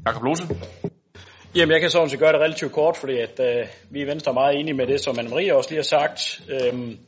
Jakob 0.06 0.22
Lose. 0.22 0.44
Jamen, 1.54 1.72
jeg 1.72 1.80
kan 1.80 1.90
sådan 1.90 2.08
set 2.08 2.18
gøre 2.18 2.32
det 2.32 2.40
relativt 2.40 2.72
kort, 2.72 2.96
fordi 2.96 3.18
at, 3.18 3.40
øh, 3.40 3.66
vi 3.90 4.00
i 4.00 4.06
Venstre 4.06 4.30
er 4.30 4.34
meget 4.34 4.58
enige 4.60 4.74
med 4.74 4.86
det, 4.86 5.00
som 5.00 5.18
Anne-Marie 5.18 5.52
også 5.52 5.70
lige 5.70 5.78
har 5.78 5.82
sagt. 5.82 6.42
Øhm, 6.50 6.98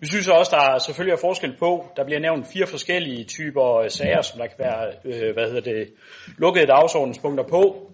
vi 0.00 0.06
synes 0.06 0.28
også, 0.28 0.56
der 0.56 0.74
er 0.74 0.78
selvfølgelig 0.78 1.12
er 1.12 1.20
forskel 1.20 1.56
på. 1.58 1.86
Der 1.96 2.04
bliver 2.04 2.20
nævnt 2.20 2.46
fire 2.52 2.66
forskellige 2.66 3.24
typer 3.24 3.78
øh, 3.78 3.90
sager, 3.90 4.22
som 4.22 4.38
der 4.38 4.46
kan 4.46 4.58
være 4.58 4.92
øh, 5.04 5.34
hvad 5.34 5.46
hedder 5.46 5.60
det, 5.60 5.88
lukkede 6.38 6.66
dagsordenspunkter 6.66 7.44
på. 7.44 7.92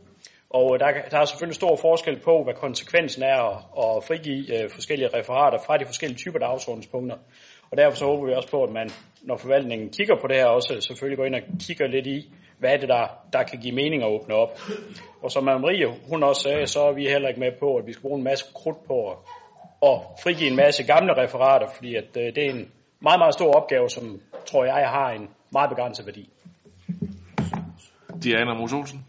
Og 0.51 0.81
der, 0.81 0.87
der 1.11 1.19
er 1.19 1.25
selvfølgelig 1.25 1.55
stor 1.55 1.77
forskel 1.77 2.21
på, 2.21 2.43
hvad 2.45 2.55
konsekvensen 2.55 3.23
er 3.23 3.41
at, 3.51 3.57
at 3.79 4.05
frigive 4.05 4.63
øh, 4.63 4.71
forskellige 4.71 5.09
referater 5.19 5.59
fra 5.67 5.77
de 5.77 5.87
forskellige 5.87 6.19
typer 6.19 6.39
dagsordenspunkter. 6.39 7.17
Og 7.71 7.77
derfor 7.77 7.97
så 7.97 8.05
håber 8.05 8.27
vi 8.27 8.35
også 8.35 8.51
på, 8.51 8.63
at 8.65 8.73
man, 8.73 8.91
når 9.23 9.37
forvaltningen 9.37 9.89
kigger 9.91 10.17
på 10.21 10.27
det 10.27 10.37
her, 10.37 10.47
også 10.47 10.81
selvfølgelig 10.81 11.19
går 11.19 11.25
ind 11.25 11.35
og 11.35 11.41
kigger 11.61 11.87
lidt 11.87 12.07
i, 12.07 12.33
hvad 12.59 12.73
er 12.73 12.77
det, 12.77 12.89
der, 12.89 13.07
der 13.33 13.43
kan 13.43 13.59
give 13.61 13.75
mening 13.75 14.03
at 14.03 14.09
åbne 14.09 14.35
op. 14.35 14.61
Og 15.23 15.31
som 15.31 15.45
Marie, 15.45 15.87
hun 16.09 16.23
også 16.23 16.43
sagde, 16.43 16.67
så 16.67 16.81
er 16.81 16.93
vi 16.93 17.09
heller 17.09 17.29
ikke 17.29 17.41
med 17.41 17.53
på, 17.61 17.77
at 17.77 17.87
vi 17.87 17.93
skal 17.93 18.03
bruge 18.03 18.19
en 18.19 18.25
masse 18.25 18.45
krudt 18.55 18.87
på 18.87 19.11
at, 19.11 19.17
at 19.83 20.01
frigive 20.23 20.51
en 20.51 20.57
masse 20.57 20.85
gamle 20.85 21.13
referater, 21.23 21.67
fordi 21.77 21.95
at, 21.95 22.17
øh, 22.17 22.35
det 22.35 22.39
er 22.47 22.51
en 22.51 22.69
meget, 23.01 23.19
meget 23.19 23.35
stor 23.35 23.53
opgave, 23.53 23.91
som 23.91 24.21
tror 24.47 24.65
jeg 24.65 24.89
har 24.89 25.11
en 25.11 25.29
meget 25.53 25.71
begrænset 25.71 26.07
værdi. 26.07 26.31
Diana 28.23 28.55
Mos 28.55 28.73
Olsen. 28.73 29.05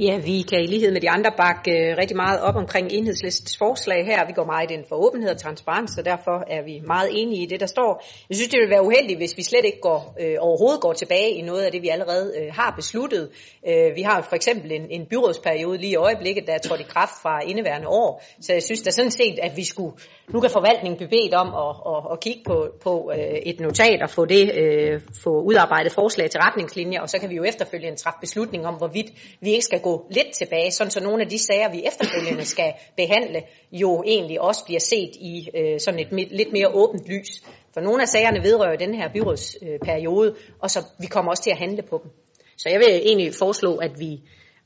Ja, 0.00 0.16
vi 0.18 0.42
kan 0.42 0.60
i 0.60 0.66
lighed 0.66 0.92
med 0.92 1.00
de 1.00 1.10
andre 1.10 1.30
bakke 1.36 1.70
øh, 1.70 1.96
rigtig 1.98 2.16
meget 2.16 2.40
op 2.40 2.56
omkring 2.56 2.92
enhedslistens 2.92 3.56
forslag 3.58 4.06
her. 4.06 4.26
Vi 4.26 4.32
går 4.32 4.44
meget 4.44 4.70
ind 4.70 4.84
for 4.88 4.96
åbenhed 4.96 5.30
og 5.30 5.38
transparens, 5.38 5.98
og 5.98 6.04
derfor 6.04 6.44
er 6.46 6.62
vi 6.62 6.80
meget 6.86 7.10
enige 7.12 7.42
i 7.42 7.46
det, 7.46 7.60
der 7.60 7.66
står. 7.66 8.04
Jeg 8.28 8.36
synes, 8.36 8.50
det 8.50 8.60
vil 8.60 8.70
være 8.70 8.82
uheldigt, 8.82 9.18
hvis 9.18 9.36
vi 9.36 9.42
slet 9.42 9.64
ikke 9.64 9.80
går, 9.80 10.16
øh, 10.20 10.36
overhovedet 10.40 10.80
går 10.80 10.92
tilbage 10.92 11.30
i 11.30 11.42
noget 11.42 11.62
af 11.62 11.72
det, 11.72 11.82
vi 11.82 11.88
allerede 11.88 12.32
øh, 12.38 12.52
har 12.52 12.70
besluttet. 12.76 13.30
Øh, 13.68 13.96
vi 13.96 14.02
har 14.02 14.26
for 14.28 14.36
eksempel 14.36 14.72
en, 14.72 14.90
en 14.90 15.06
byrådsperiode 15.10 15.78
lige 15.78 15.92
i 15.92 15.96
øjeblikket, 15.96 16.46
der 16.46 16.52
er 16.52 16.58
trådt 16.58 16.80
i 16.80 16.88
kraft 16.94 17.16
fra 17.22 17.40
indeværende 17.40 17.88
år. 17.88 18.22
Så 18.40 18.52
jeg 18.52 18.62
synes 18.62 18.82
da 18.82 18.90
sådan 18.90 19.10
set, 19.10 19.38
at 19.42 19.52
vi 19.56 19.64
skulle, 19.64 19.94
nu 20.28 20.40
kan 20.40 20.50
forvaltningen 20.50 20.96
blive 20.96 21.10
bedt 21.10 21.34
om 21.34 21.48
at, 21.64 21.74
at, 21.92 22.12
at 22.12 22.20
kigge 22.20 22.42
på, 22.46 22.56
på 22.82 23.12
øh, 23.14 23.38
et 23.50 23.60
notat 23.60 24.02
og 24.02 24.10
få 24.10 24.24
det, 24.24 24.44
øh, 24.54 25.00
få 25.24 25.42
udarbejdet 25.42 25.92
forslag 25.92 26.30
til 26.30 26.40
retningslinjer, 26.40 27.00
og 27.00 27.08
så 27.08 27.18
kan 27.18 27.30
vi 27.30 27.34
jo 27.34 27.44
efterfølgende 27.44 27.98
træffe 27.98 28.18
beslutning 28.20 28.66
om, 28.66 28.74
hvorvidt 28.74 29.10
vi 29.40 29.50
ikke 29.50 29.64
skal 29.64 29.80
gå 29.80 29.87
lidt 30.10 30.30
tilbage, 30.32 30.70
sådan 30.70 30.90
så 30.90 31.00
nogle 31.00 31.22
af 31.22 31.28
de 31.28 31.38
sager, 31.38 31.70
vi 31.70 31.82
efterfølgende 31.86 32.44
skal 32.54 32.72
behandle, 32.96 33.42
jo 33.72 34.02
egentlig 34.06 34.40
også 34.40 34.64
bliver 34.64 34.80
set 34.80 35.12
i 35.32 35.48
øh, 35.58 35.80
sådan 35.80 36.00
et 36.00 36.30
lidt 36.40 36.52
mere 36.52 36.68
åbent 36.68 37.06
lys. 37.08 37.42
For 37.74 37.80
nogle 37.80 38.02
af 38.02 38.08
sagerne 38.08 38.42
vedrører 38.42 38.76
den 38.76 38.94
her 38.94 39.08
byrådsperiode, 39.12 40.34
og 40.62 40.70
så 40.70 40.80
vi 41.00 41.06
kommer 41.06 41.30
også 41.30 41.42
til 41.42 41.50
at 41.50 41.58
handle 41.58 41.82
på 41.82 42.00
dem. 42.02 42.10
Så 42.56 42.68
jeg 42.68 42.78
vil 42.78 42.88
egentlig 42.88 43.34
foreslå, 43.38 43.76
at 43.76 43.92
vi 43.98 44.12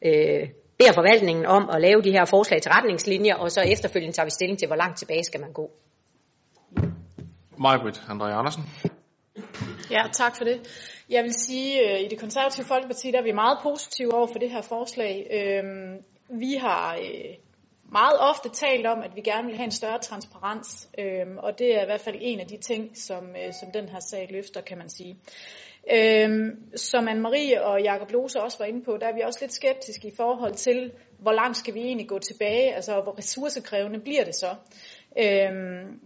øh, 0.07 0.49
beder 0.79 0.93
forvaltningen 0.95 1.47
om 1.47 1.71
at 1.75 1.81
lave 1.81 2.03
de 2.03 2.13
her 2.13 2.25
forslag 2.25 2.63
til 2.63 2.71
retningslinjer, 2.73 3.35
og 3.35 3.51
så 3.51 3.61
efterfølgende 3.61 4.17
tager 4.17 4.27
vi 4.27 4.31
stilling 4.31 4.59
til, 4.59 4.67
hvor 4.69 4.77
langt 4.77 4.99
tilbage 4.99 5.25
skal 5.25 5.41
man 5.41 5.53
gå. 5.53 5.71
Majbrit 7.59 7.97
André 7.97 8.29
Andersen. 8.39 8.63
Ja, 9.91 10.03
tak 10.13 10.37
for 10.37 10.45
det. 10.45 10.59
Jeg 11.13 11.25
vil 11.25 11.35
sige, 11.35 11.91
at 11.91 12.03
i 12.05 12.09
det 12.09 12.21
konservative 12.21 12.67
Folkeparti, 12.67 13.11
der 13.11 13.19
er 13.19 13.23
vi 13.23 13.33
meget 13.33 13.59
positive 13.63 14.15
over 14.15 14.27
for 14.27 14.39
det 14.39 14.51
her 14.51 14.63
forslag. 14.63 15.27
Øhm, 15.31 16.05
vi 16.29 16.55
har 16.55 16.97
øh, 16.97 17.35
meget 17.93 18.19
ofte 18.21 18.49
talt 18.49 18.87
om, 18.87 19.03
at 19.03 19.17
vi 19.17 19.21
gerne 19.21 19.47
vil 19.47 19.57
have 19.57 19.65
en 19.65 19.71
større 19.71 19.99
transparens, 19.99 20.89
øhm, 20.99 21.39
og 21.39 21.59
det 21.59 21.77
er 21.77 21.83
i 21.83 21.85
hvert 21.85 22.01
fald 22.01 22.17
en 22.21 22.41
af 22.41 22.47
de 22.47 22.57
ting, 22.57 22.99
som, 22.99 23.25
øh, 23.29 23.53
som 23.61 23.71
den 23.75 23.89
her 23.89 24.01
sag 24.01 24.29
løfter, 24.31 24.61
kan 24.61 24.79
man 24.79 24.89
sige. 24.89 25.17
Øhm, 25.93 26.77
som 26.77 27.09
Anne-Marie 27.09 27.61
og 27.61 27.83
Jakob 27.83 28.11
Lose 28.11 28.43
også 28.43 28.59
var 28.59 28.67
inde 28.67 28.85
på, 28.85 28.97
der 29.01 29.07
er 29.07 29.15
vi 29.15 29.21
også 29.21 29.39
lidt 29.43 29.53
skeptiske 29.53 30.09
i 30.09 30.15
forhold 30.17 30.55
til, 30.55 30.93
hvor 31.19 31.33
langt 31.33 31.57
skal 31.57 31.75
vi 31.75 31.81
egentlig 31.81 32.09
gå 32.09 32.19
tilbage, 32.19 32.75
altså 32.75 33.01
hvor 33.01 33.19
ressourcekrævende 33.19 34.01
bliver 34.01 34.25
det 34.25 34.35
så. 34.35 34.55
Øhm, 35.19 36.01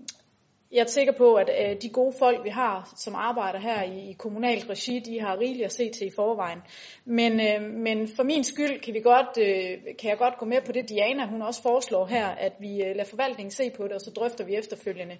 jeg 0.76 0.82
er 0.82 0.86
sikker 0.86 1.12
på, 1.12 1.34
at 1.34 1.50
øh, 1.60 1.76
de 1.82 1.88
gode 1.88 2.14
folk, 2.18 2.44
vi 2.44 2.48
har, 2.48 2.92
som 2.96 3.14
arbejder 3.14 3.58
her 3.58 3.82
i, 3.82 4.10
i 4.10 4.12
kommunalt 4.12 4.70
regi, 4.70 4.98
de 4.98 5.20
har 5.20 5.38
rigeligt 5.38 5.64
at 5.64 5.72
se 5.72 5.90
til 5.90 6.06
i 6.06 6.10
forvejen. 6.16 6.58
Men, 7.04 7.32
øh, 7.40 7.62
men 7.70 8.08
for 8.16 8.22
min 8.22 8.44
skyld 8.44 8.80
kan, 8.80 8.94
vi 8.94 9.00
godt, 9.00 9.38
øh, 9.38 9.96
kan 9.98 10.10
jeg 10.10 10.18
godt 10.18 10.38
gå 10.38 10.46
med 10.46 10.60
på 10.66 10.72
det, 10.72 10.88
Diana 10.88 11.26
hun 11.26 11.42
også 11.42 11.62
foreslår 11.62 12.06
her, 12.06 12.26
at 12.26 12.52
vi 12.60 12.82
øh, 12.82 12.96
lader 12.96 13.10
forvaltningen 13.10 13.50
se 13.50 13.70
på 13.76 13.82
det, 13.82 13.92
og 13.92 14.00
så 14.00 14.10
drøfter 14.10 14.44
vi 14.44 14.54
efterfølgende, 14.54 15.16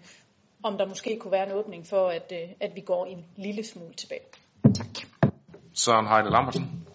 om 0.62 0.78
der 0.78 0.86
måske 0.86 1.18
kunne 1.20 1.32
være 1.32 1.46
en 1.46 1.52
åbning 1.52 1.86
for, 1.86 2.08
at, 2.08 2.32
øh, 2.32 2.48
at 2.60 2.70
vi 2.74 2.80
går 2.80 3.06
en 3.06 3.24
lille 3.36 3.64
smule 3.64 3.94
tilbage. 3.94 4.26
Tak. 4.74 4.86
Søren 5.74 6.06
Heide 6.06 6.30
Lambertsen. 6.30 6.86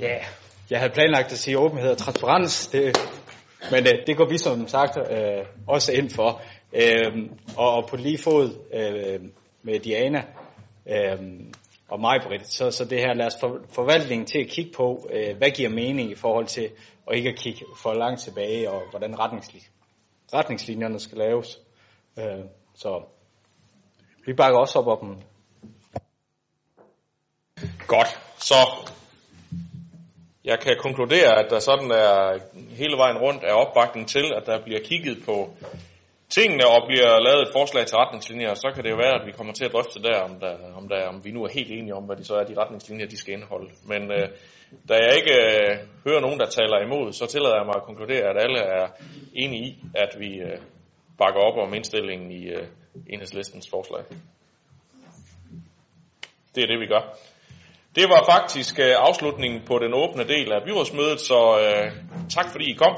Ja, 0.00 0.16
jeg 0.70 0.78
havde 0.78 0.92
planlagt 0.92 1.32
at 1.32 1.38
sige 1.38 1.58
åbenhed 1.58 1.90
og 1.90 1.98
transparens, 1.98 2.66
det, 2.66 2.98
men 3.70 3.86
øh, 3.86 4.06
det 4.06 4.16
går 4.16 4.28
vi 4.28 4.38
som 4.38 4.68
sagt 4.68 4.96
øh, 4.96 5.44
også 5.66 5.92
ind 5.92 6.10
for. 6.10 6.42
Øh, 6.72 7.30
og, 7.56 7.74
og 7.74 7.88
på 7.88 7.96
lige 7.96 8.18
fod 8.18 8.54
øh, 8.72 9.20
med 9.62 9.80
Diana 9.80 10.24
øh, 10.86 11.40
og 11.88 12.00
mig, 12.00 12.20
Britt, 12.26 12.46
så, 12.46 12.70
så 12.70 12.84
det 12.84 12.98
her, 12.98 13.14
lad 13.14 13.26
os 13.26 13.36
for, 13.40 13.60
forvaltningen 13.68 14.26
til 14.26 14.38
at 14.38 14.48
kigge 14.48 14.72
på, 14.76 15.08
øh, 15.12 15.36
hvad 15.36 15.50
giver 15.50 15.68
mening 15.68 16.10
i 16.10 16.14
forhold 16.14 16.46
til, 16.46 16.70
og 17.06 17.16
ikke 17.16 17.28
at 17.28 17.36
kigge 17.38 17.64
for 17.82 17.94
langt 17.94 18.20
tilbage, 18.20 18.70
og 18.70 18.82
hvordan 18.90 19.14
retningslin- 19.14 19.70
retningslinjerne 20.34 21.00
skal 21.00 21.18
laves. 21.18 21.60
Øh, 22.18 22.44
så 22.74 23.02
vi 24.26 24.32
bakker 24.32 24.58
også 24.58 24.78
op 24.78 25.02
om 25.02 25.22
Godt, 27.86 28.08
så 28.38 28.54
jeg 30.44 30.60
kan 30.60 30.76
konkludere, 30.80 31.44
at 31.44 31.50
der 31.50 31.58
sådan 31.58 31.90
er 31.90 32.38
hele 32.70 32.96
vejen 32.96 33.18
rundt 33.18 33.44
er 33.44 33.52
opbakning 33.52 34.08
til, 34.08 34.32
at 34.36 34.46
der 34.46 34.62
bliver 34.64 34.80
kigget 34.84 35.22
på 35.24 35.50
tingene 36.36 36.64
og 36.74 36.80
bliver 36.88 37.10
lavet 37.26 37.42
et 37.42 37.52
forslag 37.52 37.86
til 37.86 37.96
retningslinjer, 37.96 38.54
så 38.54 38.68
kan 38.74 38.84
det 38.84 38.90
jo 38.90 38.96
være, 38.96 39.20
at 39.20 39.26
vi 39.26 39.32
kommer 39.32 39.52
til 39.52 39.64
at 39.64 39.72
drøfte 39.72 40.02
der, 40.02 40.18
om, 40.20 40.40
der, 40.40 40.52
om, 40.78 40.88
der, 40.88 41.08
om 41.12 41.24
vi 41.24 41.30
nu 41.30 41.44
er 41.44 41.48
helt 41.58 41.70
enige 41.70 41.94
om, 41.94 42.04
hvad 42.04 42.16
de 42.16 42.24
så 42.24 42.34
er, 42.34 42.44
de 42.44 42.60
retningslinjer, 42.62 43.06
de 43.06 43.16
skal 43.16 43.34
indeholde. 43.34 43.70
Men 43.84 44.02
øh, 44.12 44.28
da 44.88 44.94
jeg 44.94 45.12
ikke 45.16 45.34
øh, 45.46 45.78
hører 46.06 46.20
nogen, 46.20 46.40
der 46.40 46.46
taler 46.46 46.78
imod, 46.86 47.12
så 47.12 47.26
tillader 47.26 47.56
jeg 47.56 47.66
mig 47.66 47.76
at 47.76 47.86
konkludere, 47.88 48.24
at 48.30 48.42
alle 48.44 48.58
er 48.58 48.86
enige 49.34 49.64
i, 49.66 49.78
at 49.94 50.10
vi 50.18 50.30
øh, 50.48 50.58
bakker 51.18 51.40
op 51.40 51.56
om 51.66 51.74
indstillingen 51.74 52.30
i 52.30 52.42
øh, 52.48 52.66
enhedslistens 53.12 53.68
forslag. 53.70 54.04
Det 56.54 56.62
er 56.62 56.66
det, 56.66 56.80
vi 56.80 56.86
gør. 56.86 57.04
Det 57.94 58.04
var 58.08 58.24
faktisk 58.32 58.78
øh, 58.78 58.94
afslutningen 58.98 59.60
på 59.66 59.78
den 59.78 59.94
åbne 59.94 60.24
del 60.24 60.52
af 60.52 60.62
byrådsmødet, 60.66 61.20
så 61.20 61.40
øh, 61.64 61.92
tak 62.28 62.48
fordi 62.52 62.70
I 62.70 62.74
kom. 62.74 62.96